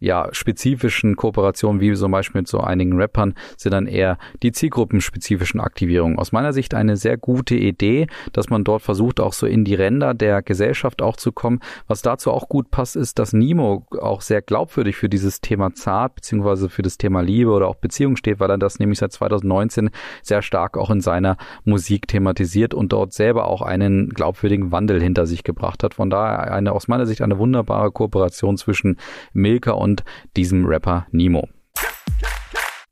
ja, 0.04 0.28
spezifischen 0.34 1.16
Kooperationen, 1.16 1.80
wie 1.80 1.94
zum 1.94 2.12
Beispiel 2.12 2.42
mit 2.42 2.50
so 2.50 2.60
einigen 2.60 3.00
Rappern, 3.00 3.36
sind 3.56 3.72
dann 3.72 3.88
eher 3.88 4.18
die 4.44 4.52
zielgruppenspezifischen 4.52 5.62
Aktivierungen. 5.62 6.20
Aus 6.20 6.34
meiner 6.34 6.52
Sicht 6.52 6.74
eine 6.74 6.98
sehr 6.98 7.16
gute 7.16 7.56
Idee, 7.56 8.08
dass 8.34 8.50
man 8.50 8.66
dort 8.66 8.82
versucht, 8.82 9.22
auch 9.22 9.32
so 9.32 9.48
in 9.48 9.64
die 9.64 9.76
Ränder 9.76 10.14
der 10.14 10.42
Gesellschaft 10.42 11.02
auch 11.02 11.16
zu 11.16 11.32
kommen. 11.32 11.62
Was 11.88 12.02
dazu 12.02 12.32
auch 12.32 12.50
gut 12.50 12.70
passt, 12.70 12.98
ist, 12.98 13.18
dass 13.18 13.32
Nimo 13.32 13.88
auch 14.02 14.20
sehr 14.20 14.42
glaubwürdig 14.42 14.98
für 14.98 15.08
dieses 15.08 15.40
Thema 15.40 15.74
Zart 15.74 16.16
beziehungsweise 16.16 16.68
für 16.68 16.82
das 16.82 16.98
Thema 16.98 17.22
Liebe 17.22 17.52
oder 17.52 17.70
auch 17.70 17.76
Beziehung 17.76 18.18
steht, 18.18 18.42
weil 18.42 18.50
er 18.50 18.58
das 18.58 18.80
nämlich 18.80 19.00
seit 19.00 19.14
2019 19.14 19.90
sehr 20.22 20.42
stark 20.42 20.78
auch 20.78 20.90
in 20.90 21.00
seiner 21.00 21.38
Musik 21.64 22.10
thematisiert 22.10 22.74
und 22.74 22.92
dort 22.92 23.14
selber 23.14 23.48
auch 23.48 23.62
einen 23.62 24.10
glaubwürdigen 24.10 24.74
Wandel 24.74 25.02
hinter 25.02 25.26
sich 25.28 25.46
gebracht 25.46 25.82
hat. 25.82 25.94
Von 25.94 26.10
daher 26.10 26.52
eine 26.52 26.74
aus 26.74 26.90
meiner 26.90 27.06
Sicht 27.06 27.22
eine 27.22 27.38
wunderbare 27.40 27.92
Kooperation 27.92 28.58
zwischen 28.58 28.98
Milka 29.32 29.72
und 29.72 29.93
und 29.94 30.04
diesem 30.36 30.66
Rapper 30.66 31.06
Nemo. 31.12 31.48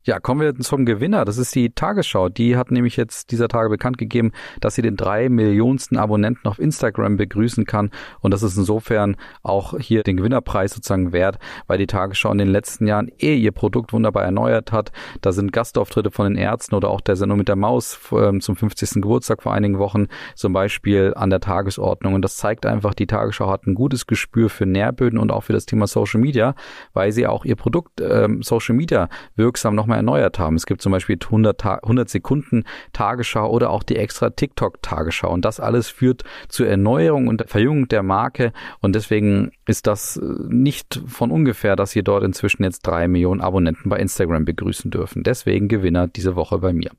Ja, 0.04 0.20
kommen 0.20 0.42
wir 0.42 0.56
zum 0.56 0.88
Gewinner. 0.88 1.26
Das 1.26 1.38
ist 1.38 1.54
die 1.54 1.70
Tagesschau. 1.76 2.30
Die 2.30 2.58
hat 2.58 2.72
nämlich 2.72 2.98
jetzt 2.98 3.30
dieser 3.30 3.48
Tage 3.48 3.70
bekannt 3.70 4.00
gegeben, 4.00 4.32
dass 4.60 4.74
sie 4.74 4.82
den 4.82 4.98
drei 4.98 5.30
Millionsten 5.30 5.96
Abonnenten 5.96 6.48
auf 6.48 6.58
Instagram 6.58 7.18
begrüßen 7.18 7.66
kann. 7.66 7.92
Und 8.20 8.34
das 8.34 8.42
ist 8.42 8.58
insofern 8.58 9.16
auch 9.44 9.78
hier 9.78 10.02
den 10.02 10.18
Gewinnerpreis 10.18 10.74
sozusagen 10.74 11.14
wert, 11.14 11.38
weil 11.68 11.78
die 11.78 11.86
Tagesschau 11.86 12.32
in 12.32 12.40
den 12.40 12.48
letzten 12.48 12.88
Jahren 12.88 13.12
eh 13.20 13.36
ihr 13.36 13.52
Produkt 13.52 13.94
wunderbar 13.94 14.24
erneuert 14.24 14.72
hat. 14.72 14.92
Da 15.22 15.32
sind 15.32 15.54
Gastauftritte 15.54 16.10
von 16.10 16.26
den 16.26 16.36
Ärzten 16.36 16.74
oder 16.74 16.90
auch 16.90 17.02
der 17.02 17.16
Sendung 17.16 17.38
mit 17.38 17.48
der 17.48 17.56
Maus 17.56 18.00
ähm, 18.12 18.42
zum 18.42 18.56
50. 18.56 19.04
Geburtstag 19.04 19.44
vor 19.44 19.54
einigen 19.54 19.78
Wochen 19.78 20.08
zum 20.34 20.52
Beispiel 20.52 21.14
an 21.16 21.30
der 21.30 21.42
Tagesordnung. 21.42 22.16
Und 22.16 22.24
das 22.24 22.38
zeigt 22.38 22.66
einfach, 22.66 22.96
die 22.96 23.06
Tagesschau 23.06 23.52
hat 23.52 23.68
ein 23.68 23.76
gutes 23.76 24.08
Gespür 24.08 24.50
für 24.50 24.66
Nährböden 24.66 25.20
und 25.20 25.32
auch 25.32 25.44
für 25.44 25.54
das 25.54 25.68
Thema 25.68 25.86
Social 25.86 26.20
Media, 26.20 26.56
weil 26.94 27.12
sie 27.12 27.28
auch 27.28 27.46
ihr 27.46 27.56
Produkt 27.56 28.02
ähm, 28.02 28.42
Social 28.42 28.74
Media 28.74 29.08
wirksam 29.36 29.76
noch 29.76 29.91
nochmal 29.92 29.98
erneuert 29.98 30.40
haben. 30.40 30.56
Es 30.56 30.66
gibt 30.66 30.82
zum 30.82 30.92
Beispiel 30.92 31.18
100, 31.22 31.66
100 31.66 32.10
Sekunden 32.10 32.64
Tagesschau 32.94 33.50
oder 33.50 33.70
auch 33.70 33.84
die 33.84 33.98
extra 33.98 34.30
TikTok 34.30 34.82
Tagesschau. 34.82 35.32
Und 35.32 35.46
das 35.46 35.60
alles 35.60 35.90
führt 35.90 36.24
zur 36.48 36.68
Erneuerung 36.68 37.28
und 37.28 37.44
Verjüngung 37.48 37.88
der 37.88 38.04
Marke. 38.04 38.54
Und 38.80 38.96
deswegen 38.96 39.52
ist 39.68 39.88
das 39.88 40.18
äh, 40.18 40.22
nicht 40.48 41.02
von 41.08 41.32
ungefähr, 41.32 41.76
dass 41.76 41.96
wir 41.96 42.04
dort 42.04 42.24
inzwischen 42.24 42.64
jetzt 42.64 42.82
drei 42.82 43.08
Millionen 43.08 43.42
Abonnenten 43.42 43.90
bei 43.90 43.98
Instagram 43.98 44.46
begrüßen 44.46 44.92
dürfen. 44.92 45.24
Deswegen 45.24 45.68
Gewinner 45.68 46.08
diese 46.08 46.36
Woche 46.36 46.60
bei 46.60 46.74
mir. 46.74 46.92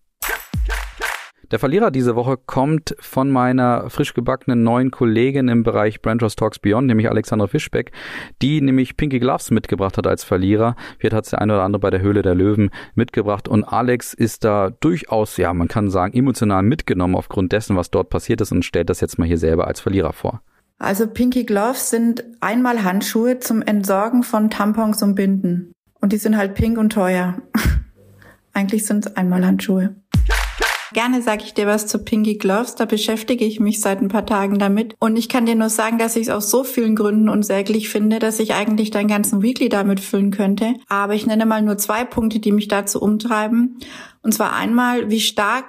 Der 1.52 1.58
Verlierer 1.58 1.90
diese 1.90 2.16
Woche 2.16 2.38
kommt 2.38 2.96
von 2.98 3.30
meiner 3.30 3.90
frisch 3.90 4.14
gebackenen 4.14 4.62
neuen 4.62 4.90
Kollegin 4.90 5.48
im 5.48 5.64
Bereich 5.64 6.00
Brand 6.00 6.22
Talks 6.34 6.58
Beyond, 6.58 6.86
nämlich 6.86 7.10
Alexandra 7.10 7.46
Fischbeck, 7.46 7.92
die 8.40 8.62
nämlich 8.62 8.96
Pinky 8.96 9.18
Gloves 9.18 9.50
mitgebracht 9.50 9.98
hat 9.98 10.06
als 10.06 10.24
Verlierer. 10.24 10.76
Wird 10.98 11.12
hat 11.12 11.30
der 11.30 11.42
eine 11.42 11.52
oder 11.52 11.64
andere 11.64 11.80
bei 11.80 11.90
der 11.90 12.00
Höhle 12.00 12.22
der 12.22 12.34
Löwen 12.34 12.70
mitgebracht 12.94 13.48
und 13.48 13.64
Alex 13.64 14.14
ist 14.14 14.44
da 14.44 14.70
durchaus, 14.80 15.36
ja, 15.36 15.52
man 15.52 15.68
kann 15.68 15.90
sagen, 15.90 16.16
emotional 16.16 16.62
mitgenommen 16.62 17.16
aufgrund 17.16 17.52
dessen, 17.52 17.76
was 17.76 17.90
dort 17.90 18.08
passiert 18.08 18.40
ist 18.40 18.50
und 18.50 18.64
stellt 18.64 18.88
das 18.88 19.02
jetzt 19.02 19.18
mal 19.18 19.28
hier 19.28 19.36
selber 19.36 19.66
als 19.66 19.78
Verlierer 19.78 20.14
vor. 20.14 20.40
Also 20.78 21.06
Pinky 21.06 21.44
Gloves 21.44 21.90
sind 21.90 22.24
einmal 22.40 22.82
Handschuhe 22.82 23.40
zum 23.40 23.60
Entsorgen 23.60 24.22
von 24.22 24.48
Tampons 24.48 25.02
und 25.02 25.16
Binden. 25.16 25.72
Und 26.00 26.14
die 26.14 26.18
sind 26.18 26.38
halt 26.38 26.54
pink 26.54 26.78
und 26.78 26.94
teuer. 26.94 27.36
Eigentlich 28.54 28.86
sind 28.86 29.04
es 29.04 29.16
einmal 29.16 29.44
Handschuhe. 29.44 29.94
Gerne 30.92 31.22
sage 31.22 31.44
ich 31.44 31.54
dir 31.54 31.66
was 31.66 31.86
zu 31.86 31.98
Pinky 31.98 32.34
Gloves. 32.34 32.74
Da 32.74 32.84
beschäftige 32.84 33.44
ich 33.44 33.60
mich 33.60 33.80
seit 33.80 34.02
ein 34.02 34.08
paar 34.08 34.26
Tagen 34.26 34.58
damit. 34.58 34.94
Und 34.98 35.16
ich 35.16 35.28
kann 35.28 35.46
dir 35.46 35.54
nur 35.54 35.70
sagen, 35.70 35.98
dass 35.98 36.16
ich 36.16 36.22
es 36.22 36.28
aus 36.28 36.50
so 36.50 36.64
vielen 36.64 36.96
Gründen 36.96 37.28
unsäglich 37.28 37.88
finde, 37.88 38.18
dass 38.18 38.38
ich 38.40 38.54
eigentlich 38.54 38.90
deinen 38.90 39.08
ganzen 39.08 39.42
Weekly 39.42 39.68
damit 39.68 40.00
füllen 40.00 40.30
könnte. 40.30 40.74
Aber 40.88 41.14
ich 41.14 41.26
nenne 41.26 41.46
mal 41.46 41.62
nur 41.62 41.78
zwei 41.78 42.04
Punkte, 42.04 42.40
die 42.40 42.52
mich 42.52 42.68
dazu 42.68 43.00
umtreiben. 43.00 43.78
Und 44.22 44.34
zwar 44.34 44.54
einmal, 44.54 45.10
wie 45.10 45.20
stark 45.20 45.64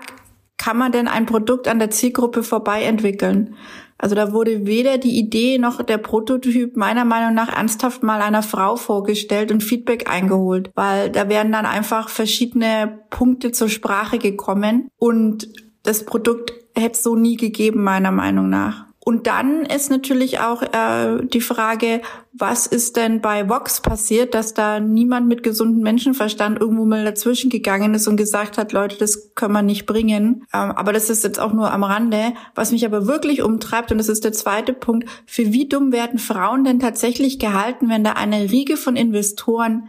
kann 0.58 0.78
man 0.78 0.92
denn 0.92 1.08
ein 1.08 1.26
Produkt 1.26 1.68
an 1.68 1.80
der 1.80 1.90
Zielgruppe 1.90 2.44
vorbei 2.44 2.84
entwickeln? 2.84 3.56
Also 3.98 4.16
da 4.16 4.34
wurde 4.34 4.66
weder 4.66 4.98
die 4.98 5.18
Idee 5.18 5.58
noch 5.58 5.82
der 5.82 5.98
Prototyp 5.98 6.76
meiner 6.76 7.06
Meinung 7.06 7.34
nach 7.34 7.56
ernsthaft 7.56 8.04
mal 8.04 8.22
einer 8.22 8.44
Frau 8.44 8.76
vorgestellt 8.76 9.52
und 9.52 9.64
Feedback 9.64 10.10
eingeholt, 10.10 10.72
weil 10.76 11.10
da 11.10 11.30
wären 11.30 11.52
dann 11.52 11.66
einfach 11.66 12.10
verschiedene 12.10 13.00
Punkte 13.10 13.52
zur 13.52 13.70
Sprache 13.70 14.18
gekommen 14.18 14.90
und 14.98 15.48
das 15.84 16.06
Produkt 16.06 16.54
hätte 16.76 16.94
es 16.94 17.04
so 17.04 17.16
nie 17.16 17.38
gegeben, 17.38 17.84
meiner 17.84 18.12
Meinung 18.12 18.50
nach. 18.50 18.86
Und 19.00 19.28
dann 19.28 19.66
ist 19.66 19.90
natürlich 19.90 20.40
auch 20.40 20.62
äh, 20.62 21.26
die 21.26 21.42
Frage, 21.42 22.02
was 22.44 22.68
ist 22.68 22.98
denn 22.98 23.22
bei 23.22 23.48
Vox 23.48 23.80
passiert, 23.80 24.34
dass 24.34 24.54
da 24.54 24.82
niemand 24.82 25.30
mit 25.30 25.44
gesundem 25.44 25.82
Menschenverstand 25.82 26.60
irgendwo 26.60 26.84
mal 26.84 27.06
dazwischen 27.06 27.50
gegangen 27.50 27.94
ist 27.94 28.06
und 28.06 28.18
gesagt 28.18 28.58
hat, 28.58 28.74
Leute, 28.74 28.98
das 28.98 29.34
können 29.34 29.54
wir 29.54 29.62
nicht 29.62 29.86
bringen. 29.86 30.46
Ähm, 30.54 30.72
aber 30.72 30.92
das 30.92 31.10
ist 31.10 31.24
jetzt 31.24 31.40
auch 31.40 31.54
nur 31.54 31.72
am 31.72 31.86
Rande. 31.86 32.34
Was 32.54 32.74
mich 32.74 32.86
aber 32.86 33.08
wirklich 33.08 33.44
umtreibt, 33.44 33.94
und 33.94 33.98
das 33.98 34.10
ist 34.10 34.26
der 34.26 34.34
zweite 34.34 34.74
Punkt, 34.74 35.08
für 35.26 35.54
wie 35.54 35.70
dumm 35.70 35.94
werden 35.94 36.20
Frauen 36.20 36.66
denn 36.66 36.82
tatsächlich 36.82 37.40
gehalten, 37.40 37.88
wenn 37.88 38.04
da 38.04 38.12
eine 38.12 38.52
Riege 38.52 38.76
von 38.76 38.98
Investoren 38.98 39.88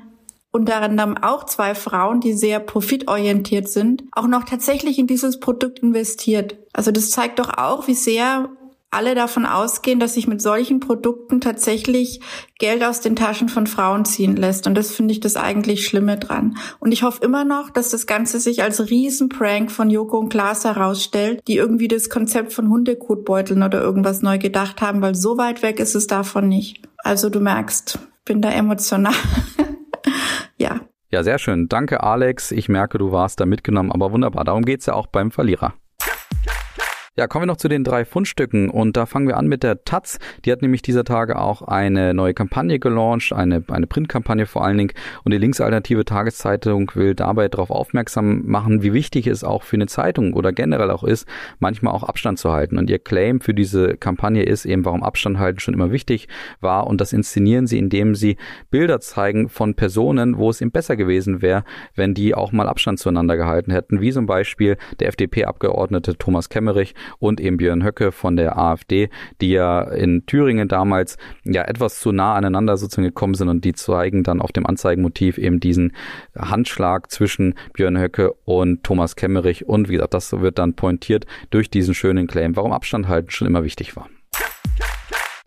unter 0.52 0.80
anderem 0.80 1.16
auch 1.16 1.46
zwei 1.46 1.74
Frauen, 1.74 2.20
die 2.20 2.34
sehr 2.34 2.60
profitorientiert 2.60 3.68
sind, 3.68 4.04
auch 4.12 4.28
noch 4.28 4.44
tatsächlich 4.44 5.00
in 5.00 5.08
dieses 5.08 5.40
Produkt 5.40 5.80
investiert. 5.80 6.56
Also 6.72 6.92
das 6.92 7.10
zeigt 7.10 7.40
doch 7.40 7.58
auch, 7.58 7.88
wie 7.88 7.94
sehr 7.94 8.48
alle 8.94 9.14
davon 9.14 9.46
ausgehen, 9.46 10.00
dass 10.00 10.14
sich 10.14 10.26
mit 10.26 10.40
solchen 10.40 10.80
Produkten 10.80 11.40
tatsächlich 11.40 12.20
Geld 12.58 12.84
aus 12.84 13.00
den 13.00 13.16
Taschen 13.16 13.48
von 13.48 13.66
Frauen 13.66 14.04
ziehen 14.04 14.36
lässt. 14.36 14.66
Und 14.66 14.74
das 14.74 14.92
finde 14.92 15.12
ich 15.12 15.20
das 15.20 15.36
eigentlich 15.36 15.86
Schlimme 15.86 16.16
dran. 16.16 16.56
Und 16.80 16.92
ich 16.92 17.02
hoffe 17.02 17.24
immer 17.24 17.44
noch, 17.44 17.70
dass 17.70 17.90
das 17.90 18.06
Ganze 18.06 18.40
sich 18.40 18.62
als 18.62 18.90
Riesenprank 18.90 19.70
von 19.70 19.90
Joko 19.90 20.18
und 20.18 20.28
Klaas 20.28 20.64
herausstellt, 20.64 21.42
die 21.48 21.56
irgendwie 21.56 21.88
das 21.88 22.08
Konzept 22.08 22.52
von 22.52 22.68
Hundekotbeuteln 22.68 23.62
oder 23.62 23.80
irgendwas 23.80 24.22
neu 24.22 24.38
gedacht 24.38 24.80
haben, 24.80 25.02
weil 25.02 25.14
so 25.14 25.36
weit 25.36 25.62
weg 25.62 25.80
ist 25.80 25.94
es 25.94 26.06
davon 26.06 26.48
nicht. 26.48 26.80
Also 26.98 27.28
du 27.28 27.40
merkst, 27.40 27.98
bin 28.24 28.40
da 28.40 28.50
emotional. 28.50 29.14
ja. 30.56 30.80
Ja, 31.10 31.22
sehr 31.22 31.38
schön. 31.38 31.68
Danke, 31.68 32.02
Alex. 32.02 32.50
Ich 32.50 32.68
merke, 32.68 32.98
du 32.98 33.12
warst 33.12 33.40
da 33.40 33.46
mitgenommen, 33.46 33.92
aber 33.92 34.10
wunderbar. 34.10 34.44
Darum 34.44 34.64
geht's 34.64 34.86
ja 34.86 34.94
auch 34.94 35.06
beim 35.06 35.30
Verlierer. 35.30 35.74
Ja, 37.16 37.28
kommen 37.28 37.44
wir 37.44 37.46
noch 37.46 37.58
zu 37.58 37.68
den 37.68 37.84
drei 37.84 38.04
Fundstücken 38.04 38.68
und 38.68 38.96
da 38.96 39.06
fangen 39.06 39.28
wir 39.28 39.36
an 39.36 39.46
mit 39.46 39.62
der 39.62 39.84
Taz. 39.84 40.18
Die 40.44 40.50
hat 40.50 40.62
nämlich 40.62 40.82
dieser 40.82 41.04
Tage 41.04 41.38
auch 41.38 41.62
eine 41.62 42.12
neue 42.12 42.34
Kampagne 42.34 42.80
gelauncht, 42.80 43.32
eine, 43.32 43.62
eine 43.68 43.86
Printkampagne 43.86 44.46
vor 44.46 44.64
allen 44.64 44.78
Dingen 44.78 44.92
und 45.22 45.30
die 45.30 45.38
linksalternative 45.38 46.04
Tageszeitung 46.04 46.90
will 46.96 47.14
dabei 47.14 47.46
darauf 47.46 47.70
aufmerksam 47.70 48.42
machen, 48.46 48.82
wie 48.82 48.92
wichtig 48.92 49.28
es 49.28 49.44
auch 49.44 49.62
für 49.62 49.76
eine 49.76 49.86
Zeitung 49.86 50.32
oder 50.32 50.50
generell 50.52 50.90
auch 50.90 51.04
ist, 51.04 51.28
manchmal 51.60 51.94
auch 51.94 52.02
Abstand 52.02 52.40
zu 52.40 52.50
halten. 52.50 52.78
Und 52.78 52.90
ihr 52.90 52.98
Claim 52.98 53.40
für 53.40 53.54
diese 53.54 53.96
Kampagne 53.96 54.42
ist 54.42 54.64
eben, 54.64 54.84
warum 54.84 55.04
Abstand 55.04 55.38
halten 55.38 55.60
schon 55.60 55.74
immer 55.74 55.92
wichtig 55.92 56.26
war 56.60 56.88
und 56.88 57.00
das 57.00 57.12
inszenieren 57.12 57.68
sie, 57.68 57.78
indem 57.78 58.16
sie 58.16 58.38
Bilder 58.72 58.98
zeigen 58.98 59.48
von 59.48 59.76
Personen, 59.76 60.36
wo 60.36 60.50
es 60.50 60.60
eben 60.60 60.72
besser 60.72 60.96
gewesen 60.96 61.42
wäre, 61.42 61.62
wenn 61.94 62.12
die 62.12 62.34
auch 62.34 62.50
mal 62.50 62.68
Abstand 62.68 62.98
zueinander 62.98 63.36
gehalten 63.36 63.70
hätten, 63.70 64.00
wie 64.00 64.10
zum 64.10 64.26
Beispiel 64.26 64.78
der 64.98 65.10
FDP-Abgeordnete 65.10 66.18
Thomas 66.18 66.48
Kemmerich 66.48 66.96
und 67.18 67.40
eben 67.40 67.56
Björn 67.56 67.84
Höcke 67.84 68.12
von 68.12 68.36
der 68.36 68.58
AfD, 68.58 69.10
die 69.40 69.50
ja 69.50 69.82
in 69.82 70.26
Thüringen 70.26 70.68
damals 70.68 71.16
ja 71.44 71.62
etwas 71.62 72.00
zu 72.00 72.12
nah 72.12 72.34
aneinander 72.34 72.76
sozusagen 72.76 73.06
gekommen 73.06 73.34
sind 73.34 73.48
und 73.48 73.64
die 73.64 73.72
zeigen 73.72 74.22
dann 74.22 74.40
auf 74.40 74.52
dem 74.52 74.66
Anzeigenmotiv 74.66 75.38
eben 75.38 75.60
diesen 75.60 75.92
Handschlag 76.36 77.10
zwischen 77.10 77.54
Björn 77.72 77.98
Höcke 77.98 78.32
und 78.44 78.84
Thomas 78.84 79.16
Kemmerich 79.16 79.66
und 79.66 79.88
wie 79.88 79.94
gesagt, 79.94 80.14
das 80.14 80.32
wird 80.32 80.58
dann 80.58 80.74
pointiert 80.74 81.26
durch 81.50 81.70
diesen 81.70 81.94
schönen 81.94 82.26
Claim, 82.26 82.56
warum 82.56 82.72
Abstand 82.72 83.08
halten 83.08 83.30
schon 83.30 83.46
immer 83.46 83.64
wichtig 83.64 83.96
war. 83.96 84.08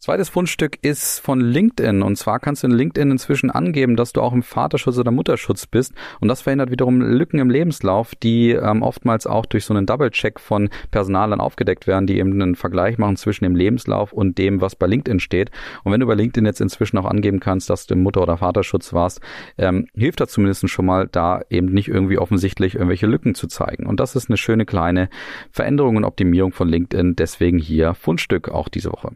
Zweites 0.08 0.30
Fundstück 0.30 0.78
ist 0.84 1.20
von 1.20 1.42
LinkedIn. 1.42 2.02
Und 2.02 2.16
zwar 2.16 2.40
kannst 2.40 2.64
du 2.64 2.68
in 2.68 2.74
LinkedIn 2.74 3.12
inzwischen 3.12 3.52
angeben, 3.52 3.98
dass 3.98 4.14
du 4.14 4.22
auch 4.22 4.32
im 4.32 4.42
Vaterschutz 4.42 4.98
oder 4.98 5.12
Mutterschutz 5.12 5.68
bist. 5.68 5.92
Und 6.22 6.30
das 6.30 6.42
verhindert 6.42 6.72
wiederum 6.72 7.02
Lücken 7.02 7.40
im 7.40 7.50
Lebenslauf, 7.50 8.16
die 8.16 8.52
ähm, 8.52 8.84
oftmals 8.84 9.28
auch 9.28 9.46
durch 9.46 9.66
so 9.66 9.74
einen 9.74 9.86
Double-Check 9.86 10.40
von 10.40 10.70
Personalern 10.92 11.42
aufgedeckt 11.42 11.88
werden, 11.88 12.08
die 12.08 12.20
eben 12.20 12.32
einen 12.42 12.56
Vergleich 12.56 12.98
machen 12.98 13.18
zwischen 13.18 13.44
dem 13.44 13.58
Lebenslauf 13.58 14.14
und 14.14 14.38
dem, 14.38 14.62
was 14.62 14.78
bei 14.78 14.88
LinkedIn 14.88 15.20
steht. 15.20 15.52
Und 15.84 15.92
wenn 15.92 16.00
du 16.00 16.08
bei 16.08 16.16
LinkedIn 16.16 16.46
jetzt 16.46 16.62
inzwischen 16.62 16.98
auch 17.00 17.06
angeben 17.06 17.42
kannst, 17.42 17.70
dass 17.70 17.86
du 17.86 17.96
im 17.96 18.02
Mutter- 18.02 18.22
oder 18.22 18.38
Vaterschutz 18.38 18.94
warst, 18.94 19.20
ähm, 19.58 19.88
hilft 19.94 20.22
das 20.22 20.30
zumindest 20.30 20.70
schon 20.70 20.86
mal, 20.86 21.10
da 21.12 21.42
eben 21.50 21.68
nicht 21.68 21.90
irgendwie 21.90 22.18
offensichtlich 22.18 22.76
irgendwelche 22.76 23.08
Lücken 23.08 23.36
zu 23.36 23.48
zeigen. 23.48 23.86
Und 23.86 24.00
das 24.00 24.16
ist 24.16 24.30
eine 24.30 24.38
schöne 24.38 24.66
kleine 24.66 25.10
Veränderung 25.52 25.98
und 25.98 26.06
Optimierung 26.06 26.54
von 26.54 26.70
LinkedIn. 26.70 27.18
Deswegen 27.18 27.58
hier 27.60 27.94
Fundstück 27.94 28.48
auch 28.48 28.70
diese 28.70 28.90
Woche. 28.90 29.12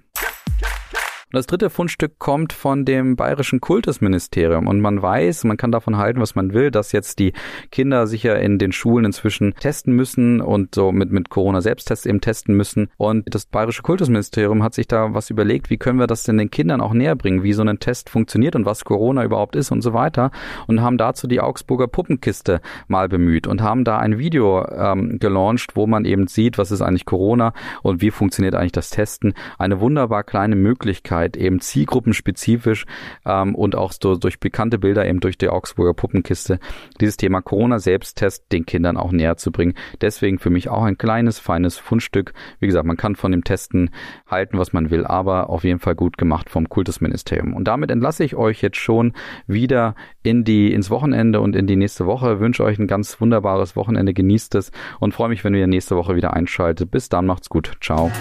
Und 1.32 1.38
das 1.38 1.48
dritte 1.48 1.70
Fundstück 1.70 2.20
kommt 2.20 2.52
von 2.52 2.84
dem 2.84 3.16
bayerischen 3.16 3.62
Kultusministerium. 3.62 4.68
Und 4.68 4.82
man 4.82 5.02
weiß, 5.02 5.46
man 5.46 5.56
kann 5.56 5.72
davon 5.72 5.96
halten, 5.96 6.20
was 6.20 6.36
man 6.36 6.54
will, 6.54 6.72
dass 6.72 6.92
jetzt 6.92 7.20
die 7.20 7.32
Kinder 7.72 8.06
sich 8.06 8.24
ja 8.24 8.36
in 8.36 8.58
den 8.58 8.74
Schulen 8.74 9.06
inzwischen 9.06 9.56
testen 9.56 9.96
müssen 9.96 10.42
und 10.42 10.76
so 10.76 10.92
mit, 10.92 11.10
mit 11.10 11.30
Corona-Selbsttests 11.30 12.06
eben 12.06 12.20
testen 12.20 12.58
müssen. 12.58 12.90
Und 12.98 13.34
das 13.34 13.46
bayerische 13.46 13.82
Kultusministerium 13.82 14.62
hat 14.62 14.74
sich 14.74 14.88
da 14.88 15.14
was 15.14 15.30
überlegt, 15.30 15.70
wie 15.70 15.78
können 15.78 16.00
wir 16.00 16.08
das 16.08 16.24
denn 16.24 16.38
den 16.38 16.52
Kindern 16.52 16.82
auch 16.82 16.92
näher 16.92 17.16
bringen, 17.16 17.44
wie 17.44 17.54
so 17.54 17.64
ein 17.64 17.80
Test 17.80 18.10
funktioniert 18.10 18.58
und 18.58 18.66
was 18.66 18.84
Corona 18.84 19.24
überhaupt 19.24 19.56
ist 19.56 19.72
und 19.72 19.82
so 19.82 19.94
weiter. 19.94 20.32
Und 20.68 20.82
haben 20.82 20.98
dazu 20.98 21.28
die 21.28 21.40
Augsburger 21.40 21.88
Puppenkiste 21.88 22.60
mal 22.90 23.08
bemüht 23.08 23.48
und 23.48 23.62
haben 23.62 23.86
da 23.86 24.00
ein 24.00 24.20
Video 24.20 24.68
ähm, 24.68 25.18
gelauncht, 25.18 25.78
wo 25.78 25.88
man 25.88 26.04
eben 26.04 26.28
sieht, 26.28 26.58
was 26.58 26.72
ist 26.72 26.82
eigentlich 26.82 27.06
Corona 27.06 27.54
und 27.84 28.02
wie 28.02 28.12
funktioniert 28.12 28.54
eigentlich 28.54 28.74
das 28.74 28.90
Testen. 28.90 29.34
Eine 29.58 29.80
wunderbar 29.80 30.26
kleine 30.26 30.58
Möglichkeit, 30.58 31.21
Möglichkeit, 31.22 31.38
eben 31.38 31.60
zielgruppenspezifisch 31.60 32.86
ähm, 33.26 33.56
und 33.56 33.76
auch 33.76 33.92
so 33.92 34.16
durch 34.16 34.40
bekannte 34.40 34.78
Bilder, 34.78 35.06
eben 35.06 35.20
durch 35.20 35.38
die 35.38 35.50
Augsburger 35.50 35.94
Puppenkiste, 35.94 36.60
dieses 37.00 37.18
Thema 37.18 37.42
Corona-Selbsttest 37.42 38.52
den 38.52 38.66
Kindern 38.66 38.98
auch 38.98 39.12
näher 39.12 39.38
zu 39.38 39.52
bringen. 39.52 39.74
Deswegen 40.02 40.40
für 40.40 40.50
mich 40.50 40.70
auch 40.70 40.84
ein 40.84 40.98
kleines, 40.98 41.40
feines 41.40 41.78
Fundstück. 41.78 42.34
Wie 42.60 42.68
gesagt, 42.68 42.86
man 42.86 42.98
kann 42.98 43.16
von 43.16 43.32
dem 43.32 43.44
Testen 43.44 43.92
halten, 44.28 44.58
was 44.58 44.74
man 44.74 44.90
will, 44.90 45.06
aber 45.06 45.50
auf 45.50 45.64
jeden 45.64 45.80
Fall 45.80 45.96
gut 45.96 46.18
gemacht 46.18 46.50
vom 46.50 46.70
Kultusministerium. 46.70 47.54
Und 47.54 47.66
damit 47.66 47.92
entlasse 47.92 48.24
ich 48.24 48.36
euch 48.36 48.62
jetzt 48.62 48.78
schon 48.78 49.14
wieder 49.48 49.96
in 50.24 50.44
die, 50.44 50.74
ins 50.74 50.90
Wochenende 50.90 51.42
und 51.42 51.56
in 51.56 51.68
die 51.68 51.76
nächste 51.76 52.06
Woche. 52.06 52.40
wünsche 52.40 52.64
euch 52.64 52.80
ein 52.80 52.88
ganz 52.88 53.20
wunderbares 53.22 53.76
Wochenende, 53.76 54.14
genießt 54.14 54.56
es 54.56 54.72
und 55.00 55.14
freue 55.14 55.30
mich, 55.30 55.44
wenn 55.44 55.54
ihr 55.54 55.68
nächste 55.68 55.96
Woche 55.96 56.16
wieder 56.16 56.34
einschaltet. 56.34 56.92
Bis 56.92 57.10
dann, 57.10 57.26
macht's 57.26 57.50
gut. 57.50 57.72
Ciao. 57.82 58.12